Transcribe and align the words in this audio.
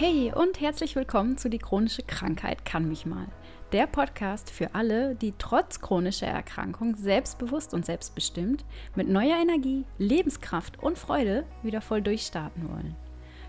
Hey 0.00 0.32
und 0.32 0.60
herzlich 0.60 0.94
willkommen 0.94 1.38
zu 1.38 1.50
Die 1.50 1.58
chronische 1.58 2.04
Krankheit 2.04 2.64
kann 2.64 2.86
mich 2.86 3.04
mal. 3.04 3.26
Der 3.72 3.88
Podcast 3.88 4.48
für 4.48 4.72
alle, 4.76 5.16
die 5.16 5.34
trotz 5.38 5.80
chronischer 5.80 6.28
Erkrankung 6.28 6.94
selbstbewusst 6.94 7.74
und 7.74 7.84
selbstbestimmt 7.84 8.64
mit 8.94 9.08
neuer 9.08 9.42
Energie, 9.42 9.86
Lebenskraft 9.98 10.80
und 10.80 10.98
Freude 10.98 11.44
wieder 11.64 11.80
voll 11.80 12.00
durchstarten 12.00 12.68
wollen. 12.68 12.94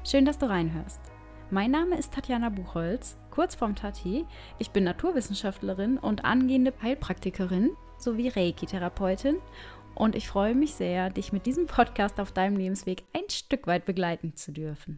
Schön, 0.03 0.25
dass 0.25 0.39
du 0.39 0.49
reinhörst. 0.49 0.99
Mein 1.51 1.69
Name 1.69 1.95
ist 1.95 2.15
Tatjana 2.15 2.49
Buchholz, 2.49 3.15
kurz 3.29 3.53
vorm 3.53 3.75
Tati. 3.75 4.25
Ich 4.57 4.71
bin 4.71 4.85
Naturwissenschaftlerin 4.85 5.99
und 5.99 6.25
angehende 6.25 6.73
Heilpraktikerin 6.81 7.77
sowie 7.99 8.29
Reiki-Therapeutin 8.29 9.35
und 9.93 10.15
ich 10.15 10.27
freue 10.27 10.55
mich 10.55 10.73
sehr, 10.73 11.11
dich 11.11 11.31
mit 11.31 11.45
diesem 11.45 11.67
Podcast 11.67 12.19
auf 12.19 12.31
deinem 12.31 12.57
Lebensweg 12.57 13.03
ein 13.13 13.29
Stück 13.29 13.67
weit 13.67 13.85
begleiten 13.85 14.35
zu 14.35 14.51
dürfen. 14.51 14.97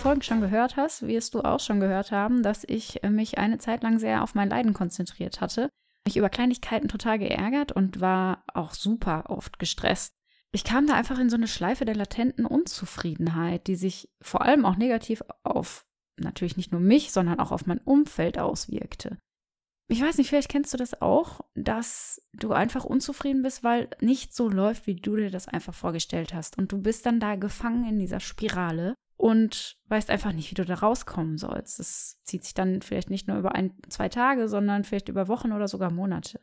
Folgen 0.00 0.22
schon 0.22 0.40
gehört 0.40 0.78
hast, 0.78 1.06
wirst 1.06 1.34
du 1.34 1.42
auch 1.42 1.60
schon 1.60 1.78
gehört 1.78 2.10
haben, 2.10 2.42
dass 2.42 2.64
ich 2.66 3.04
äh, 3.04 3.10
mich 3.10 3.36
eine 3.36 3.58
Zeit 3.58 3.82
lang 3.82 3.98
sehr 3.98 4.22
auf 4.22 4.34
mein 4.34 4.48
Leiden 4.48 4.72
konzentriert 4.72 5.42
hatte. 5.42 5.68
Mich 6.06 6.16
über 6.16 6.30
Kleinigkeiten 6.30 6.88
total 6.88 7.18
geärgert 7.18 7.70
und 7.70 8.00
war 8.00 8.42
auch 8.54 8.72
super 8.72 9.24
oft 9.28 9.58
gestresst. 9.58 10.14
Ich 10.52 10.64
kam 10.64 10.86
da 10.86 10.94
einfach 10.94 11.18
in 11.18 11.28
so 11.28 11.36
eine 11.36 11.48
Schleife 11.48 11.84
der 11.84 11.94
latenten 11.94 12.46
Unzufriedenheit, 12.46 13.66
die 13.66 13.76
sich 13.76 14.08
vor 14.22 14.40
allem 14.40 14.64
auch 14.64 14.76
negativ 14.76 15.22
auf 15.42 15.84
natürlich 16.16 16.56
nicht 16.56 16.72
nur 16.72 16.80
mich, 16.80 17.12
sondern 17.12 17.38
auch 17.38 17.52
auf 17.52 17.66
mein 17.66 17.78
Umfeld 17.78 18.38
auswirkte. 18.38 19.18
Ich 19.88 20.00
weiß 20.00 20.16
nicht, 20.16 20.28
vielleicht 20.28 20.48
kennst 20.48 20.72
du 20.72 20.78
das 20.78 21.02
auch, 21.02 21.40
dass 21.54 22.22
du 22.32 22.52
einfach 22.52 22.84
unzufrieden 22.84 23.42
bist, 23.42 23.64
weil 23.64 23.90
nicht 24.00 24.34
so 24.34 24.48
läuft, 24.48 24.86
wie 24.86 24.94
du 24.94 25.16
dir 25.16 25.30
das 25.30 25.46
einfach 25.46 25.74
vorgestellt 25.74 26.32
hast. 26.32 26.56
Und 26.56 26.72
du 26.72 26.80
bist 26.80 27.04
dann 27.04 27.20
da 27.20 27.36
gefangen 27.36 27.86
in 27.86 27.98
dieser 27.98 28.20
Spirale 28.20 28.94
und 29.20 29.76
weißt 29.88 30.08
einfach 30.08 30.32
nicht, 30.32 30.50
wie 30.50 30.54
du 30.54 30.64
da 30.64 30.76
rauskommen 30.76 31.36
sollst. 31.36 31.78
Das 31.78 32.18
zieht 32.24 32.42
sich 32.42 32.54
dann 32.54 32.80
vielleicht 32.80 33.10
nicht 33.10 33.28
nur 33.28 33.36
über 33.36 33.54
ein, 33.54 33.74
zwei 33.90 34.08
Tage, 34.08 34.48
sondern 34.48 34.82
vielleicht 34.82 35.10
über 35.10 35.28
Wochen 35.28 35.52
oder 35.52 35.68
sogar 35.68 35.92
Monate. 35.92 36.40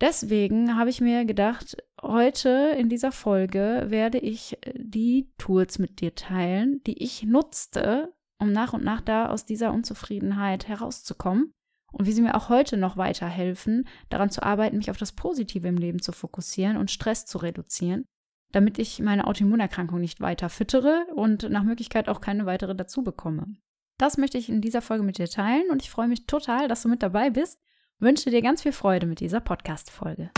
Deswegen 0.00 0.74
habe 0.74 0.88
ich 0.88 1.02
mir 1.02 1.26
gedacht, 1.26 1.76
heute 2.00 2.74
in 2.78 2.88
dieser 2.88 3.12
Folge 3.12 3.84
werde 3.88 4.18
ich 4.18 4.56
äh, 4.66 4.72
die 4.74 5.30
Tools 5.36 5.78
mit 5.78 6.00
dir 6.00 6.14
teilen, 6.14 6.82
die 6.84 7.02
ich 7.02 7.24
nutzte, 7.24 8.14
um 8.38 8.52
nach 8.52 8.72
und 8.72 8.84
nach 8.84 9.02
da 9.02 9.28
aus 9.28 9.44
dieser 9.44 9.74
Unzufriedenheit 9.74 10.66
herauszukommen 10.66 11.52
und 11.92 12.06
wie 12.06 12.12
sie 12.12 12.22
mir 12.22 12.36
auch 12.36 12.48
heute 12.48 12.78
noch 12.78 12.96
weiterhelfen, 12.96 13.86
daran 14.08 14.30
zu 14.30 14.42
arbeiten, 14.42 14.78
mich 14.78 14.90
auf 14.90 14.96
das 14.96 15.12
Positive 15.12 15.68
im 15.68 15.76
Leben 15.76 16.00
zu 16.00 16.12
fokussieren 16.12 16.78
und 16.78 16.90
Stress 16.90 17.26
zu 17.26 17.36
reduzieren 17.36 18.06
damit 18.54 18.78
ich 18.78 19.00
meine 19.00 19.26
Autoimmunerkrankung 19.26 20.00
nicht 20.00 20.20
weiter 20.20 20.48
füttere 20.48 21.06
und 21.16 21.50
nach 21.50 21.64
Möglichkeit 21.64 22.08
auch 22.08 22.20
keine 22.20 22.46
weitere 22.46 22.76
dazu 22.76 23.02
bekomme. 23.02 23.56
Das 23.98 24.16
möchte 24.16 24.38
ich 24.38 24.48
in 24.48 24.60
dieser 24.60 24.80
Folge 24.80 25.02
mit 25.02 25.18
dir 25.18 25.28
teilen 25.28 25.70
und 25.70 25.82
ich 25.82 25.90
freue 25.90 26.06
mich 26.06 26.26
total, 26.26 26.68
dass 26.68 26.82
du 26.82 26.88
mit 26.88 27.02
dabei 27.02 27.30
bist. 27.30 27.60
Wünsche 27.98 28.30
dir 28.30 28.42
ganz 28.42 28.62
viel 28.62 28.70
Freude 28.72 29.06
mit 29.06 29.18
dieser 29.18 29.40
Podcast-Folge. 29.40 30.30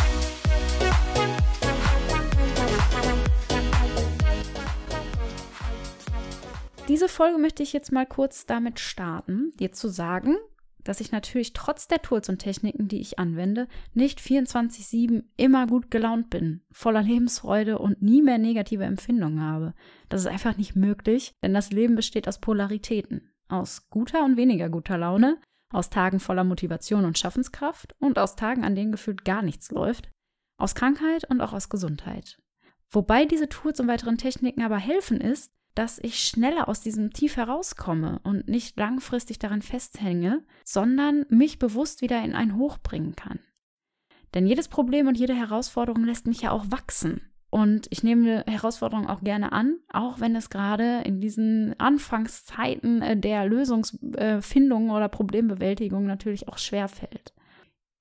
Diese 6.89 7.09
Folge 7.09 7.39
möchte 7.39 7.63
ich 7.63 7.75
jetzt 7.75 7.93
mal 7.93 8.07
kurz 8.07 8.47
damit 8.47 8.81
starten, 8.81 9.53
dir 9.59 9.73
zu 9.73 9.89
sagen, 9.89 10.37
dass 10.87 11.01
ich 11.01 11.11
natürlich 11.11 11.53
trotz 11.53 11.89
der 11.89 12.01
Tools 12.01 12.29
und 12.29 12.39
Techniken, 12.39 12.87
die 12.87 13.01
ich 13.01 13.19
anwende, 13.19 13.67
nicht 13.93 14.21
24-7 14.21 15.25
immer 15.37 15.67
gut 15.67 15.91
gelaunt 15.91 16.31
bin, 16.31 16.63
voller 16.71 17.03
Lebensfreude 17.03 17.79
und 17.79 18.03
nie 18.03 18.23
mehr 18.23 18.39
negative 18.39 18.85
Empfindungen 18.85 19.41
habe. 19.41 19.75
Das 20.09 20.21
ist 20.21 20.29
einfach 20.29 20.57
nicht 20.57 20.77
möglich, 20.77 21.35
denn 21.43 21.55
das 21.55 21.73
Leben 21.73 21.97
besteht 21.97 22.29
aus 22.29 22.41
Polaritäten, 22.41 23.33
aus 23.49 23.91
guter 23.91 24.25
und 24.25 24.37
weniger 24.37 24.69
guter 24.69 24.97
Laune, 24.97 25.39
aus 25.73 25.91
Tagen 25.91 26.21
voller 26.21 26.45
Motivation 26.45 27.05
und 27.05 27.19
Schaffenskraft 27.19 27.97
und 27.99 28.19
aus 28.19 28.37
Tagen, 28.37 28.65
an 28.65 28.77
denen 28.77 28.93
gefühlt 28.93 29.25
gar 29.25 29.43
nichts 29.43 29.71
läuft, 29.73 30.11
aus 30.59 30.75
Krankheit 30.75 31.29
und 31.29 31.41
auch 31.41 31.53
aus 31.53 31.69
Gesundheit. 31.69 32.39
Wobei 32.91 33.25
diese 33.25 33.49
Tools 33.49 33.81
und 33.81 33.89
weiteren 33.89 34.19
Techniken 34.19 34.63
aber 34.63 34.79
helfen 34.79 35.21
ist, 35.21 35.53
dass 35.77 35.99
ich 36.03 36.19
schneller 36.21 36.69
aus 36.69 36.81
diesem 36.81 37.13
Tief 37.13 37.37
herauskomme 37.37 38.19
und 38.25 38.49
nicht 38.49 38.79
langfristig 38.79 39.39
daran 39.39 39.61
festhänge, 39.63 40.43
sondern 40.65 41.27
mich 41.29 41.59
bewusst 41.59 42.01
wieder 42.01 42.25
in 42.25 42.35
ein 42.35 42.57
Hoch 42.57 42.79
bringen 42.79 43.15
kann. 43.15 43.39
Denn 44.35 44.47
jedes 44.47 44.69
Problem 44.69 45.07
und 45.07 45.19
jede 45.19 45.35
Herausforderung 45.35 46.05
lässt 46.05 46.27
mich 46.27 46.41
ja 46.41 46.51
auch 46.51 46.65
wachsen. 46.71 47.21
Und 47.51 47.87
ich 47.91 48.03
nehme 48.03 48.43
Herausforderungen 48.47 49.09
auch 49.09 49.21
gerne 49.23 49.53
an, 49.53 49.77
auch 49.93 50.19
wenn 50.19 50.35
es 50.35 50.51
gerade 50.51 51.03
in 51.05 51.21
diesen 51.21 51.79
Anfangszeiten 51.79 53.03
äh, 53.03 53.17
der 53.17 53.47
Lösungsfindung 53.47 54.91
oder 54.91 55.09
Problembewältigung 55.09 56.07
natürlich 56.07 56.49
auch 56.49 56.59
schwer 56.59 56.89
fällt. 56.89 57.35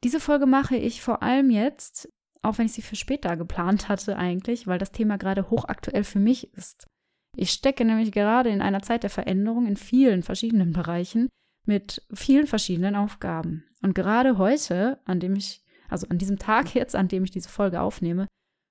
Diese 0.04 0.20
Folge 0.20 0.46
mache 0.46 0.78
ich 0.78 1.02
vor 1.02 1.24
allem 1.24 1.50
jetzt, 1.50 2.10
auch 2.42 2.58
wenn 2.58 2.68
ich 2.68 2.74
sie 2.74 2.82
für 2.82 2.96
später 2.96 3.38
geplant 3.38 3.90
hatte 3.90 4.18
eigentlich, 4.18 4.66
weil 4.66 4.80
das 4.80 4.92
Thema 4.92 5.18
gerade 5.18 5.50
hochaktuell 5.50 6.04
für 6.04 6.20
mich 6.20 6.54
ist. 6.54 6.88
Ich 7.36 7.52
stecke 7.52 7.86
nämlich 7.86 8.12
gerade 8.12 8.50
in 8.50 8.62
einer 8.62 8.82
Zeit 8.82 9.04
der 9.04 9.10
Veränderung 9.10 9.68
in 9.68 9.78
vielen 9.78 10.24
verschiedenen 10.24 10.74
Bereichen 10.74 11.30
mit 11.66 12.02
vielen 12.14 12.48
verschiedenen 12.48 12.96
Aufgaben. 12.96 13.66
Und 13.82 13.96
gerade 13.96 14.38
heute, 14.38 15.00
an 15.06 15.20
dem 15.20 15.36
ich, 15.36 15.64
also 15.90 16.08
an 16.10 16.18
diesem 16.18 16.40
Tag 16.40 16.74
jetzt, 16.76 16.96
an 16.96 17.08
dem 17.08 17.24
ich 17.24 17.32
diese 17.32 17.50
Folge 17.50 17.82
aufnehme, 17.82 18.28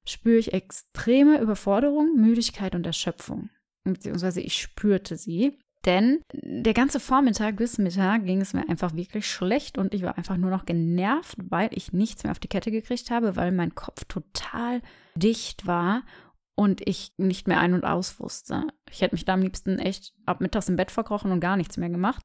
spüre 0.07 0.39
ich 0.39 0.53
extreme 0.53 1.41
Überforderung, 1.41 2.15
Müdigkeit 2.17 2.75
und 2.75 2.87
Erschöpfung. 2.87 3.51
Beziehungsweise 3.85 4.41
ich 4.41 4.57
spürte 4.61 5.17
sie. 5.17 5.59
Denn 5.85 6.23
der 6.33 6.73
ganze 6.73 6.99
Vormittag 6.99 7.57
bis 7.57 7.77
Mittag 7.77 8.25
ging 8.25 8.41
es 8.41 8.55
mir 8.55 8.67
einfach 8.71 8.95
wirklich 8.95 9.27
schlecht 9.27 9.77
und 9.77 9.93
ich 9.93 10.03
war 10.03 10.17
einfach 10.17 10.39
nur 10.39 10.49
noch 10.49 10.65
genervt, 10.65 11.37
weil 11.51 11.69
ich 11.73 11.93
nichts 11.93 12.25
mehr 12.25 12.31
auf 12.31 12.39
die 12.39 12.49
Kette 12.49 12.71
gekriegt 12.71 13.11
habe, 13.11 13.37
weil 13.37 13.53
mein 13.53 13.75
Kopf 13.75 14.05
total 14.05 14.81
dicht 15.15 15.67
war 15.67 16.03
und 16.55 16.87
ich 16.87 17.13
nicht 17.17 17.49
mehr 17.49 17.61
ein- 17.61 17.75
und 17.75 17.85
aus 17.85 18.21
wusste. 18.21 18.67
Ich 18.91 19.03
hätte 19.03 19.15
mich 19.15 19.25
da 19.25 19.35
am 19.35 19.43
liebsten 19.43 19.79
echt 19.79 20.15
ab 20.27 20.41
mittags 20.41 20.69
im 20.69 20.77
Bett 20.77 20.91
verkrochen 20.91 21.33
und 21.33 21.41
gar 21.41 21.57
nichts 21.57 21.77
mehr 21.77 21.91
gemacht. 21.91 22.25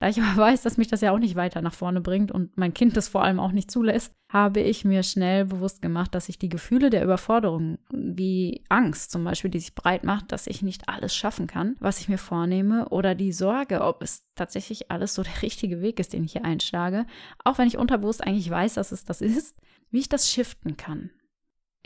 Da 0.00 0.08
ich 0.08 0.20
aber 0.22 0.36
weiß, 0.36 0.62
dass 0.62 0.76
mich 0.76 0.88
das 0.88 1.00
ja 1.00 1.12
auch 1.12 1.18
nicht 1.18 1.36
weiter 1.36 1.62
nach 1.62 1.74
vorne 1.74 2.00
bringt 2.00 2.30
und 2.30 2.56
mein 2.56 2.74
Kind 2.74 2.96
das 2.96 3.08
vor 3.08 3.22
allem 3.22 3.40
auch 3.40 3.52
nicht 3.52 3.70
zulässt, 3.70 4.12
habe 4.28 4.60
ich 4.60 4.84
mir 4.84 5.02
schnell 5.02 5.44
bewusst 5.44 5.80
gemacht, 5.80 6.14
dass 6.14 6.28
ich 6.28 6.38
die 6.38 6.48
Gefühle 6.48 6.90
der 6.90 7.04
Überforderung, 7.04 7.78
wie 7.90 8.64
Angst 8.68 9.12
zum 9.12 9.24
Beispiel, 9.24 9.50
die 9.50 9.60
sich 9.60 9.74
breit 9.74 10.04
macht, 10.04 10.32
dass 10.32 10.46
ich 10.46 10.62
nicht 10.62 10.88
alles 10.88 11.14
schaffen 11.14 11.46
kann, 11.46 11.76
was 11.80 12.00
ich 12.00 12.08
mir 12.08 12.18
vornehme, 12.18 12.88
oder 12.88 13.14
die 13.14 13.32
Sorge, 13.32 13.80
ob 13.80 14.02
es 14.02 14.24
tatsächlich 14.34 14.90
alles 14.90 15.14
so 15.14 15.22
der 15.22 15.42
richtige 15.42 15.80
Weg 15.80 16.00
ist, 16.00 16.12
den 16.12 16.24
ich 16.24 16.32
hier 16.32 16.44
einschlage, 16.44 17.06
auch 17.44 17.58
wenn 17.58 17.68
ich 17.68 17.78
unterbewusst 17.78 18.24
eigentlich 18.24 18.50
weiß, 18.50 18.74
dass 18.74 18.92
es 18.92 19.04
das 19.04 19.20
ist, 19.20 19.56
wie 19.90 20.00
ich 20.00 20.08
das 20.08 20.30
shiften 20.30 20.76
kann. 20.76 21.10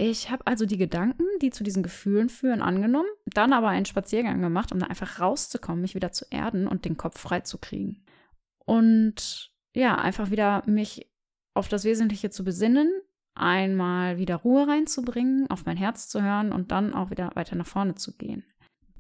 Ich 0.01 0.31
habe 0.31 0.47
also 0.47 0.65
die 0.65 0.79
Gedanken, 0.79 1.25
die 1.43 1.51
zu 1.51 1.65
diesen 1.65 1.83
Gefühlen 1.83 2.29
führen, 2.29 2.63
angenommen, 2.63 3.09
dann 3.27 3.53
aber 3.53 3.69
einen 3.69 3.85
Spaziergang 3.85 4.41
gemacht, 4.41 4.71
um 4.71 4.79
da 4.79 4.87
einfach 4.87 5.19
rauszukommen, 5.19 5.81
mich 5.81 5.97
wieder 5.97 6.13
zu 6.13 6.25
erden 6.31 6.69
und 6.69 6.85
den 6.85 6.97
Kopf 6.97 7.19
frei 7.19 7.41
zu 7.41 7.59
kriegen. 7.59 8.05
Und 8.65 9.53
ja, 9.75 9.97
einfach 9.97 10.31
wieder 10.31 10.63
mich 10.67 11.11
auf 11.53 11.67
das 11.67 11.83
Wesentliche 11.83 12.31
zu 12.31 12.45
besinnen, 12.45 12.89
einmal 13.35 14.19
wieder 14.19 14.37
Ruhe 14.37 14.69
reinzubringen, 14.69 15.51
auf 15.51 15.67
mein 15.67 15.77
Herz 15.77 16.09
zu 16.09 16.23
hören 16.23 16.53
und 16.53 16.71
dann 16.71 16.95
auch 16.95 17.11
wieder 17.11 17.33
weiter 17.35 17.57
nach 17.57 17.67
vorne 17.67 17.97
zu 17.97 18.17
gehen. 18.17 18.45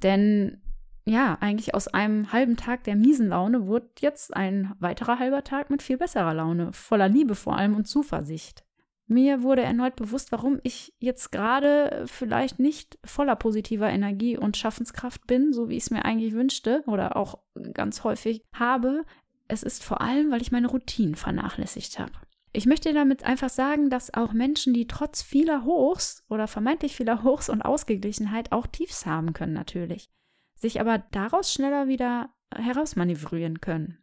Denn 0.03 0.61
ja, 1.05 1.39
eigentlich 1.41 1.75
aus 1.75 1.87
einem 1.87 2.33
halben 2.33 2.57
Tag 2.57 2.83
der 2.85 2.97
miesen 2.97 3.29
Laune 3.29 3.69
wurde 3.69 3.89
jetzt 4.01 4.37
ein 4.37 4.75
weiterer 4.81 5.21
halber 5.21 5.45
Tag 5.45 5.71
mit 5.71 5.81
viel 5.81 5.97
besserer 5.97 6.35
Laune, 6.35 6.73
voller 6.73 7.09
Liebe 7.09 7.37
vor 7.37 7.57
allem 7.57 7.77
und 7.77 7.87
Zuversicht. 7.87 8.65
Mir 9.11 9.43
wurde 9.43 9.63
erneut 9.63 9.97
bewusst, 9.97 10.33
warum 10.33 10.61
ich 10.63 10.93
jetzt 10.99 11.33
gerade 11.33 12.05
vielleicht 12.07 12.59
nicht 12.59 12.99
voller 13.05 13.37
positiver 13.37 13.89
Energie 13.89 14.37
und 14.37 14.59
Schaffenskraft 14.59 15.27
bin, 15.27 15.55
so 15.55 15.71
wie 15.71 15.77
ich 15.77 15.85
es 15.85 15.91
mir 15.91 16.05
eigentlich 16.05 16.35
wünschte 16.35 16.83
oder 16.87 17.17
auch 17.17 17.39
ganz 17.73 18.05
häufig 18.05 18.45
habe. 18.53 19.05
Es 19.49 19.63
ist 19.63 19.83
vor 19.83 20.03
allem, 20.03 20.31
weil 20.31 20.43
ich 20.43 20.53
meine 20.53 20.69
Routinen 20.69 21.15
vernachlässigt 21.15 21.99
habe. 21.99 22.13
Ich 22.53 22.67
möchte 22.67 22.93
damit 22.93 23.25
einfach 23.25 23.49
sagen, 23.49 23.89
dass 23.89 24.13
auch 24.13 24.35
Menschen, 24.35 24.75
die 24.75 24.87
trotz 24.87 25.23
vieler 25.23 25.65
Hochs 25.65 26.25
oder 26.29 26.47
vermeintlich 26.47 26.95
vieler 26.95 27.23
Hochs 27.23 27.49
und 27.49 27.63
Ausgeglichenheit 27.63 28.53
auch 28.53 28.67
Tiefs 28.67 29.07
haben 29.07 29.33
können 29.33 29.55
natürlich, 29.55 30.11
sich 30.55 30.81
aber 30.81 30.99
daraus 30.99 31.51
schneller 31.51 31.89
wieder 31.89 32.29
herausmanövrieren 32.55 33.63
können. 33.63 33.99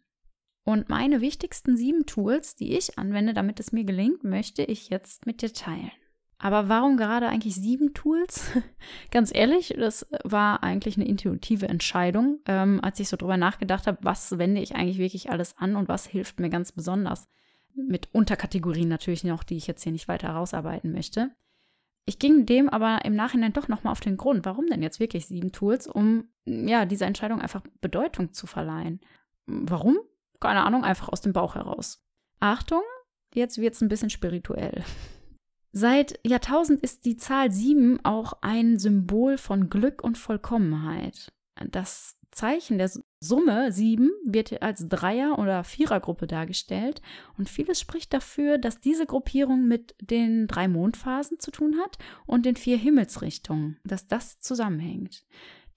Und 0.66 0.90
meine 0.90 1.22
wichtigsten 1.22 1.78
sieben 1.78 2.08
Tools, 2.08 2.56
die 2.56 2.76
ich 2.76 2.98
anwende, 2.98 3.36
damit 3.36 3.60
es 3.60 3.72
mir 3.72 3.84
gelingt, 3.84 4.24
möchte 4.24 4.64
ich 4.64 4.90
jetzt 4.90 5.28
mit 5.28 5.44
dir 5.44 5.54
teilen. 5.54 5.92
Aber 6.40 6.68
warum 6.68 6.98
gerade 6.98 7.30
eigentlich 7.30 7.56
sieben 7.56 7.94
Tools? 7.94 8.52
Ganz 9.12 9.32
ehrlich, 9.34 9.76
das 9.78 10.08
war 10.24 10.64
eigentlich 10.64 10.98
eine 10.98 11.08
intuitive 11.08 11.70
Entscheidung, 11.70 12.40
ähm, 12.48 12.80
als 12.84 13.00
ich 13.00 13.08
so 13.08 13.16
drüber 13.16 13.38
nachgedacht 13.38 13.86
habe, 13.88 14.00
was 14.02 14.38
wende 14.38 14.60
ich 14.60 14.76
eigentlich 14.76 14.98
wirklich 14.98 15.30
alles 15.30 15.56
an 15.58 15.76
und 15.76 15.88
was 15.88 16.08
hilft 16.08 16.40
mir 16.40 16.50
ganz 16.50 16.72
besonders. 16.72 17.28
Mit 17.76 18.10
Unterkategorien 18.14 18.90
natürlich 18.90 19.24
noch, 19.24 19.44
die 19.44 19.58
ich 19.58 19.68
jetzt 19.68 19.84
hier 19.84 19.92
nicht 19.92 20.08
weiter 20.08 20.30
herausarbeiten 20.30 20.92
möchte. 20.92 21.32
Ich 22.06 22.20
ging 22.20 22.46
dem 22.46 22.70
aber 22.70 23.06
im 23.06 23.16
Nachhinein 23.16 23.54
doch 23.54 23.68
nochmal 23.68 23.92
auf 23.92 24.00
den 24.00 24.18
Grund, 24.18 24.46
warum 24.46 24.68
denn 24.68 24.82
jetzt 24.82 25.00
wirklich 25.00 25.26
sieben 25.28 25.52
Tools, 25.52 25.88
um 25.88 26.30
ja 26.46 26.86
dieser 26.86 27.08
Entscheidung 27.08 27.42
einfach 27.42 27.64
Bedeutung 27.82 28.34
zu 28.34 28.46
verleihen. 28.46 29.00
Warum? 29.46 29.98
Keine 30.40 30.64
Ahnung, 30.64 30.84
einfach 30.84 31.10
aus 31.10 31.22
dem 31.22 31.34
Bauch 31.34 31.56
heraus. 31.56 32.04
Achtung, 32.40 32.84
jetzt 33.34 33.58
wird 33.58 33.74
es 33.74 33.82
ein 33.82 33.90
bisschen 33.90 34.10
spirituell. 34.10 34.84
Seit 35.72 36.20
Jahrtausend 36.26 36.82
ist 36.82 37.06
die 37.06 37.18
Zahl 37.18 37.52
7 37.52 38.00
auch 38.06 38.34
ein 38.42 38.80
Symbol 38.80 39.38
von 39.38 39.70
Glück 39.70 40.04
und 40.04 40.18
Vollkommenheit. 40.18 41.34
Das 41.70 42.18
Zeichen 42.32 42.78
der 42.78 42.92
Summe 43.22 43.72
7 43.72 44.12
wird 44.26 44.62
als 44.62 44.88
Dreier- 44.88 45.40
oder 45.40 45.64
Vierergruppe 45.64 46.28
dargestellt 46.28 47.02
und 47.38 47.50
vieles 47.50 47.80
spricht 47.80 48.14
dafür, 48.14 48.58
dass 48.58 48.82
diese 48.82 49.06
Gruppierung 49.06 49.68
mit 49.68 49.96
den 50.00 50.48
drei 50.48 50.68
Mondphasen 50.68 51.40
zu 51.40 51.52
tun 51.52 51.78
hat 51.82 51.98
und 52.26 52.46
den 52.46 52.58
vier 52.58 52.78
Himmelsrichtungen, 52.78 53.78
dass 53.84 54.08
das 54.08 54.40
zusammenhängt. 54.40 55.26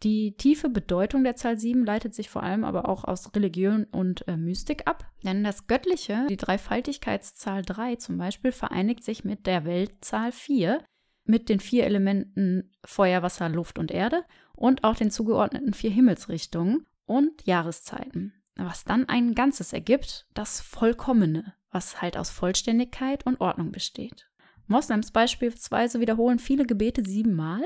Die 0.04 0.36
tiefe 0.36 0.68
Bedeutung 0.68 1.24
der 1.24 1.34
Zahl 1.34 1.58
7 1.58 1.84
leitet 1.84 2.14
sich 2.14 2.30
vor 2.30 2.44
allem 2.44 2.64
aber 2.64 2.88
auch 2.88 3.04
aus 3.04 3.34
Religion 3.34 3.84
und 3.84 4.26
äh, 4.28 4.36
Mystik 4.36 4.86
ab. 4.86 5.10
Denn 5.24 5.42
das 5.42 5.66
Göttliche, 5.66 6.26
die 6.30 6.36
Dreifaltigkeitszahl 6.36 7.62
3 7.62 7.96
zum 7.96 8.16
Beispiel, 8.16 8.52
vereinigt 8.52 9.02
sich 9.02 9.24
mit 9.24 9.46
der 9.46 9.64
Weltzahl 9.64 10.30
4, 10.30 10.84
mit 11.24 11.48
den 11.48 11.58
vier 11.58 11.84
Elementen 11.84 12.70
Feuer, 12.84 13.22
Wasser, 13.22 13.48
Luft 13.48 13.78
und 13.78 13.90
Erde 13.90 14.24
und 14.54 14.84
auch 14.84 14.94
den 14.94 15.10
zugeordneten 15.10 15.74
vier 15.74 15.90
Himmelsrichtungen 15.90 16.86
und 17.04 17.44
Jahreszeiten. 17.46 18.34
Was 18.54 18.84
dann 18.84 19.08
ein 19.08 19.34
Ganzes 19.34 19.72
ergibt, 19.72 20.26
das 20.34 20.60
Vollkommene, 20.60 21.54
was 21.70 22.00
halt 22.00 22.16
aus 22.16 22.30
Vollständigkeit 22.30 23.26
und 23.26 23.40
Ordnung 23.40 23.72
besteht. 23.72 24.28
Moslems 24.66 25.10
beispielsweise 25.10 26.00
wiederholen 26.00 26.38
viele 26.38 26.66
Gebete 26.66 27.04
siebenmal 27.04 27.62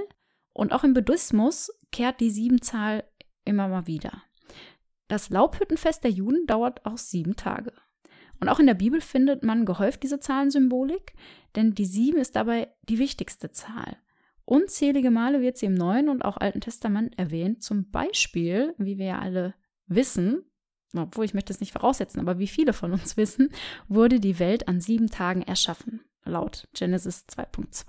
und 0.52 0.72
auch 0.72 0.84
im 0.84 0.94
Buddhismus 0.94 1.70
kehrt 1.90 2.20
die 2.20 2.30
Siebenzahl 2.30 3.04
immer 3.44 3.68
mal 3.68 3.86
wieder. 3.86 4.22
Das 5.08 5.30
Laubhüttenfest 5.30 6.04
der 6.04 6.10
Juden 6.10 6.46
dauert 6.46 6.86
auch 6.86 6.98
sieben 6.98 7.36
Tage. 7.36 7.72
Und 8.40 8.48
auch 8.48 8.58
in 8.58 8.66
der 8.66 8.74
Bibel 8.74 9.00
findet 9.00 9.42
man 9.44 9.64
gehäuft 9.64 10.02
diese 10.02 10.18
Zahlensymbolik, 10.18 11.14
denn 11.54 11.74
die 11.74 11.84
sieben 11.84 12.18
ist 12.18 12.34
dabei 12.34 12.72
die 12.88 12.98
wichtigste 12.98 13.50
Zahl. 13.50 13.98
Unzählige 14.44 15.10
Male 15.10 15.40
wird 15.40 15.56
sie 15.56 15.66
im 15.66 15.74
Neuen 15.74 16.08
und 16.08 16.24
auch 16.24 16.36
Alten 16.36 16.60
Testament 16.60 17.16
erwähnt. 17.18 17.62
Zum 17.62 17.90
Beispiel, 17.90 18.74
wie 18.78 18.98
wir 18.98 19.06
ja 19.06 19.18
alle 19.20 19.54
wissen, 19.86 20.44
obwohl 20.96 21.24
ich 21.24 21.34
möchte 21.34 21.52
es 21.52 21.60
nicht 21.60 21.72
voraussetzen, 21.72 22.20
aber 22.20 22.38
wie 22.38 22.48
viele 22.48 22.72
von 22.72 22.92
uns 22.92 23.16
wissen, 23.16 23.50
wurde 23.88 24.18
die 24.18 24.38
Welt 24.38 24.68
an 24.68 24.80
sieben 24.80 25.08
Tagen 25.08 25.42
erschaffen, 25.42 26.00
laut 26.24 26.68
Genesis 26.74 27.24
2.2. 27.28 27.84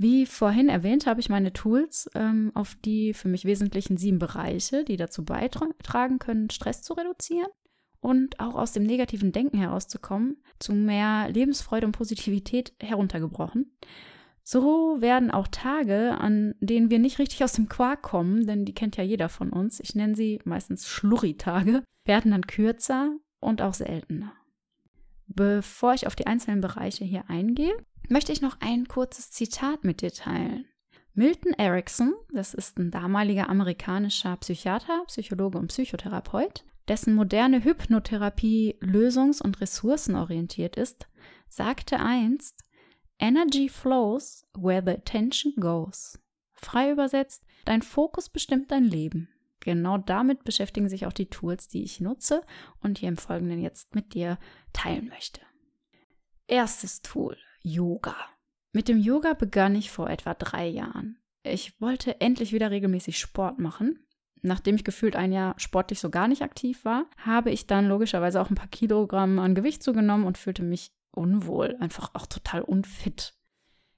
Wie 0.00 0.26
vorhin 0.26 0.68
erwähnt, 0.68 1.06
habe 1.06 1.18
ich 1.18 1.28
meine 1.28 1.52
Tools 1.52 2.08
ähm, 2.14 2.52
auf 2.54 2.76
die 2.84 3.12
für 3.14 3.26
mich 3.26 3.44
wesentlichen 3.44 3.96
sieben 3.96 4.20
Bereiche, 4.20 4.84
die 4.84 4.96
dazu 4.96 5.24
beitragen 5.24 6.20
können, 6.20 6.50
Stress 6.50 6.82
zu 6.82 6.92
reduzieren 6.94 7.48
und 8.00 8.38
auch 8.38 8.54
aus 8.54 8.70
dem 8.70 8.84
negativen 8.84 9.32
Denken 9.32 9.58
herauszukommen, 9.58 10.36
zu 10.60 10.72
mehr 10.72 11.28
Lebensfreude 11.30 11.84
und 11.84 11.92
Positivität 11.92 12.72
heruntergebrochen. 12.80 13.76
So 14.44 14.96
werden 15.00 15.32
auch 15.32 15.48
Tage, 15.48 16.16
an 16.18 16.54
denen 16.60 16.90
wir 16.90 17.00
nicht 17.00 17.18
richtig 17.18 17.42
aus 17.42 17.52
dem 17.52 17.68
Quark 17.68 18.00
kommen, 18.02 18.46
denn 18.46 18.64
die 18.64 18.74
kennt 18.74 18.96
ja 18.96 19.02
jeder 19.02 19.28
von 19.28 19.50
uns, 19.50 19.80
ich 19.80 19.96
nenne 19.96 20.14
sie 20.14 20.40
meistens 20.44 20.86
Schlurri-Tage, 20.88 21.82
werden 22.04 22.30
dann 22.30 22.46
kürzer 22.46 23.16
und 23.40 23.60
auch 23.62 23.74
seltener. 23.74 24.32
Bevor 25.26 25.92
ich 25.92 26.06
auf 26.06 26.14
die 26.14 26.28
einzelnen 26.28 26.60
Bereiche 26.60 27.04
hier 27.04 27.28
eingehe, 27.28 27.76
möchte 28.08 28.32
ich 28.32 28.40
noch 28.40 28.56
ein 28.60 28.88
kurzes 28.88 29.30
Zitat 29.30 29.84
mit 29.84 30.00
dir 30.00 30.12
teilen. 30.12 30.66
Milton 31.14 31.52
Erickson, 31.54 32.14
das 32.32 32.54
ist 32.54 32.78
ein 32.78 32.90
damaliger 32.90 33.48
amerikanischer 33.48 34.36
Psychiater, 34.36 35.04
Psychologe 35.06 35.58
und 35.58 35.68
Psychotherapeut, 35.68 36.64
dessen 36.86 37.14
moderne 37.14 37.64
Hypnotherapie 37.64 38.76
lösungs- 38.80 39.42
und 39.42 39.60
ressourcenorientiert 39.60 40.76
ist, 40.76 41.08
sagte 41.48 41.98
einst, 41.98 42.64
Energy 43.18 43.68
flows 43.68 44.46
where 44.54 44.82
the 44.84 44.92
attention 44.92 45.54
goes. 45.56 46.18
Frei 46.54 46.92
übersetzt, 46.92 47.44
dein 47.64 47.82
Fokus 47.82 48.28
bestimmt 48.28 48.70
dein 48.70 48.84
Leben. 48.84 49.28
Genau 49.60 49.98
damit 49.98 50.44
beschäftigen 50.44 50.88
sich 50.88 51.04
auch 51.04 51.12
die 51.12 51.28
Tools, 51.28 51.68
die 51.68 51.82
ich 51.82 52.00
nutze 52.00 52.42
und 52.80 52.98
hier 52.98 53.08
im 53.08 53.16
Folgenden 53.16 53.60
jetzt 53.60 53.94
mit 53.94 54.14
dir 54.14 54.38
teilen 54.72 55.08
möchte. 55.08 55.40
Erstes 56.46 57.02
Tool, 57.02 57.36
Yoga. 57.68 58.16
Mit 58.72 58.88
dem 58.88 58.98
Yoga 58.98 59.34
begann 59.34 59.74
ich 59.74 59.90
vor 59.90 60.08
etwa 60.08 60.34
drei 60.34 60.66
Jahren. 60.66 61.18
Ich 61.42 61.80
wollte 61.80 62.20
endlich 62.20 62.52
wieder 62.52 62.70
regelmäßig 62.70 63.18
Sport 63.18 63.58
machen. 63.58 64.00
Nachdem 64.42 64.76
ich 64.76 64.84
gefühlt 64.84 65.16
ein 65.16 65.32
Jahr 65.32 65.54
sportlich 65.58 66.00
so 66.00 66.10
gar 66.10 66.28
nicht 66.28 66.42
aktiv 66.42 66.84
war, 66.84 67.06
habe 67.16 67.50
ich 67.50 67.66
dann 67.66 67.88
logischerweise 67.88 68.40
auch 68.40 68.50
ein 68.50 68.54
paar 68.54 68.68
Kilogramm 68.68 69.38
an 69.38 69.54
Gewicht 69.54 69.82
zugenommen 69.82 70.26
und 70.26 70.38
fühlte 70.38 70.62
mich 70.62 70.92
unwohl, 71.10 71.76
einfach 71.80 72.14
auch 72.14 72.26
total 72.26 72.62
unfit. 72.62 73.34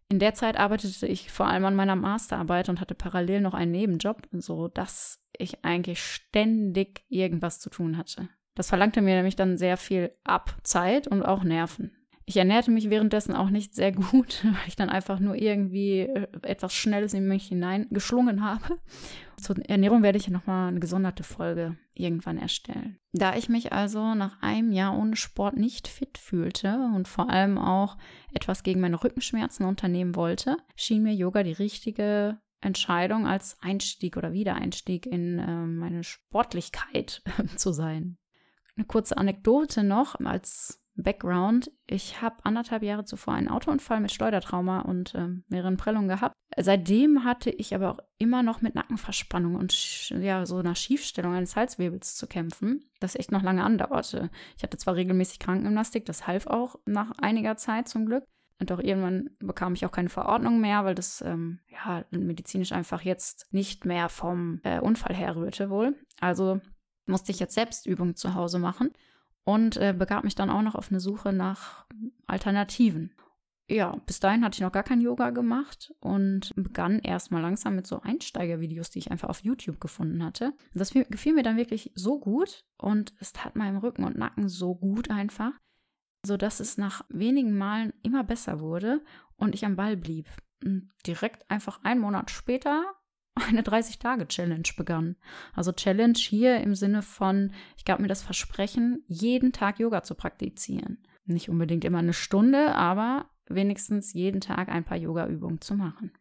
In 0.08 0.18
der 0.18 0.34
Zeit 0.34 0.56
arbeitete 0.56 1.06
ich 1.06 1.30
vor 1.30 1.46
allem 1.46 1.64
an 1.64 1.76
meiner 1.76 1.94
Masterarbeit 1.94 2.68
und 2.68 2.80
hatte 2.80 2.94
parallel 2.94 3.40
noch 3.40 3.54
einen 3.54 3.70
Nebenjob, 3.70 4.26
so 4.32 4.68
dass 4.68 5.20
ich 5.36 5.64
eigentlich 5.64 6.02
ständig 6.02 7.04
irgendwas 7.08 7.60
zu 7.60 7.70
tun 7.70 7.96
hatte. 7.96 8.28
Das 8.54 8.68
verlangte 8.68 9.02
mir 9.02 9.14
nämlich 9.14 9.36
dann 9.36 9.56
sehr 9.56 9.76
viel 9.76 10.12
ab 10.24 10.56
Zeit 10.64 11.06
und 11.06 11.22
auch 11.22 11.44
Nerven. 11.44 11.96
Ich 12.30 12.36
ernährte 12.36 12.70
mich 12.70 12.90
währenddessen 12.90 13.34
auch 13.34 13.50
nicht 13.50 13.74
sehr 13.74 13.90
gut, 13.90 14.38
weil 14.44 14.68
ich 14.68 14.76
dann 14.76 14.88
einfach 14.88 15.18
nur 15.18 15.34
irgendwie 15.34 16.02
äh, 16.02 16.28
etwas 16.42 16.72
Schnelles 16.72 17.12
in 17.12 17.26
mich 17.26 17.48
hineingeschlungen 17.48 18.44
habe. 18.44 18.78
Zur 19.36 19.58
Ernährung 19.68 20.04
werde 20.04 20.18
ich 20.18 20.28
nochmal 20.28 20.68
eine 20.68 20.78
gesonderte 20.78 21.24
Folge 21.24 21.76
irgendwann 21.92 22.38
erstellen. 22.38 23.00
Da 23.12 23.34
ich 23.34 23.48
mich 23.48 23.72
also 23.72 24.14
nach 24.14 24.40
einem 24.42 24.70
Jahr 24.70 24.96
ohne 24.96 25.16
Sport 25.16 25.56
nicht 25.56 25.88
fit 25.88 26.18
fühlte 26.18 26.78
und 26.94 27.08
vor 27.08 27.30
allem 27.30 27.58
auch 27.58 27.96
etwas 28.32 28.62
gegen 28.62 28.80
meine 28.80 29.02
Rückenschmerzen 29.02 29.66
unternehmen 29.66 30.14
wollte, 30.14 30.56
schien 30.76 31.02
mir 31.02 31.12
Yoga 31.12 31.42
die 31.42 31.50
richtige 31.50 32.38
Entscheidung 32.60 33.26
als 33.26 33.56
Einstieg 33.60 34.16
oder 34.16 34.32
Wiedereinstieg 34.32 35.04
in 35.04 35.40
äh, 35.40 35.66
meine 35.66 36.04
Sportlichkeit 36.04 37.22
zu 37.56 37.72
sein. 37.72 38.18
Eine 38.76 38.86
kurze 38.86 39.18
Anekdote 39.18 39.82
noch 39.82 40.14
als 40.20 40.79
Background. 41.02 41.70
Ich 41.86 42.20
habe 42.20 42.36
anderthalb 42.44 42.82
Jahre 42.82 43.04
zuvor 43.04 43.34
einen 43.34 43.48
Autounfall 43.48 44.00
mit 44.00 44.12
Schleudertrauma 44.12 44.80
und 44.80 45.14
äh, 45.14 45.28
mehreren 45.48 45.76
Prellungen 45.76 46.08
gehabt. 46.08 46.34
Seitdem 46.56 47.24
hatte 47.24 47.50
ich 47.50 47.74
aber 47.74 47.92
auch 47.92 47.98
immer 48.18 48.42
noch 48.42 48.60
mit 48.60 48.74
Nackenverspannung 48.74 49.54
und 49.54 50.10
ja, 50.10 50.44
so 50.46 50.56
einer 50.58 50.74
Schiefstellung 50.74 51.34
eines 51.34 51.56
Halswirbels 51.56 52.16
zu 52.16 52.26
kämpfen, 52.26 52.84
das 52.98 53.14
echt 53.14 53.32
noch 53.32 53.42
lange 53.42 53.64
andauerte. 53.64 54.30
Ich 54.56 54.62
hatte 54.62 54.76
zwar 54.78 54.96
regelmäßig 54.96 55.38
Krankengymnastik, 55.38 56.04
das 56.06 56.26
half 56.26 56.46
auch 56.46 56.76
nach 56.86 57.12
einiger 57.18 57.56
Zeit 57.56 57.88
zum 57.88 58.06
Glück. 58.06 58.24
Und 58.58 58.70
auch 58.72 58.80
irgendwann 58.80 59.30
bekam 59.38 59.72
ich 59.72 59.86
auch 59.86 59.92
keine 59.92 60.10
Verordnung 60.10 60.60
mehr, 60.60 60.84
weil 60.84 60.94
das 60.94 61.22
ähm, 61.22 61.60
ja 61.68 62.04
medizinisch 62.10 62.72
einfach 62.72 63.00
jetzt 63.00 63.46
nicht 63.52 63.86
mehr 63.86 64.10
vom 64.10 64.60
äh, 64.64 64.80
Unfall 64.80 65.14
herrührte 65.14 65.70
wohl. 65.70 65.94
Also 66.20 66.60
musste 67.06 67.32
ich 67.32 67.40
jetzt 67.40 67.54
selbst 67.54 67.86
Übungen 67.86 68.16
zu 68.16 68.34
Hause 68.34 68.58
machen 68.58 68.90
und 69.44 69.76
äh, 69.76 69.94
begab 69.96 70.24
mich 70.24 70.34
dann 70.34 70.50
auch 70.50 70.62
noch 70.62 70.74
auf 70.74 70.90
eine 70.90 71.00
Suche 71.00 71.32
nach 71.32 71.86
Alternativen. 72.26 73.12
Ja, 73.70 73.94
bis 74.04 74.18
dahin 74.18 74.44
hatte 74.44 74.56
ich 74.56 74.60
noch 74.62 74.72
gar 74.72 74.82
kein 74.82 75.00
Yoga 75.00 75.30
gemacht 75.30 75.94
und 76.00 76.52
begann 76.56 76.98
erstmal 76.98 77.40
langsam 77.40 77.76
mit 77.76 77.86
so 77.86 78.00
Einsteigervideos, 78.00 78.90
die 78.90 78.98
ich 78.98 79.12
einfach 79.12 79.28
auf 79.28 79.44
YouTube 79.44 79.80
gefunden 79.80 80.24
hatte. 80.24 80.54
Das 80.74 80.92
gefiel 80.92 81.34
mir 81.34 81.44
dann 81.44 81.56
wirklich 81.56 81.92
so 81.94 82.18
gut 82.18 82.64
und 82.78 83.14
es 83.20 83.32
tat 83.32 83.54
meinem 83.54 83.76
Rücken 83.76 84.02
und 84.02 84.18
Nacken 84.18 84.48
so 84.48 84.74
gut 84.74 85.08
einfach, 85.08 85.52
sodass 86.26 86.58
es 86.58 86.78
nach 86.78 87.04
wenigen 87.10 87.56
Malen 87.56 87.92
immer 88.02 88.24
besser 88.24 88.58
wurde 88.58 89.04
und 89.36 89.54
ich 89.54 89.64
am 89.64 89.76
Ball 89.76 89.96
blieb. 89.96 90.26
Und 90.64 90.90
direkt 91.06 91.48
einfach 91.48 91.84
einen 91.84 92.00
Monat 92.00 92.32
später 92.32 92.84
eine 93.48 93.62
30-Tage-Challenge 93.62 94.68
begann. 94.76 95.16
Also 95.54 95.72
Challenge 95.72 96.16
hier 96.16 96.60
im 96.60 96.74
Sinne 96.74 97.02
von, 97.02 97.52
ich 97.76 97.84
gab 97.84 98.00
mir 98.00 98.08
das 98.08 98.22
Versprechen, 98.22 99.04
jeden 99.06 99.52
Tag 99.52 99.78
Yoga 99.78 100.02
zu 100.02 100.14
praktizieren. 100.14 100.98
Nicht 101.24 101.48
unbedingt 101.48 101.84
immer 101.84 101.98
eine 101.98 102.12
Stunde, 102.12 102.74
aber 102.74 103.30
wenigstens 103.48 104.12
jeden 104.12 104.40
Tag 104.40 104.68
ein 104.68 104.84
paar 104.84 104.96
Yoga-Übungen 104.96 105.60
zu 105.60 105.74
machen. 105.74 106.12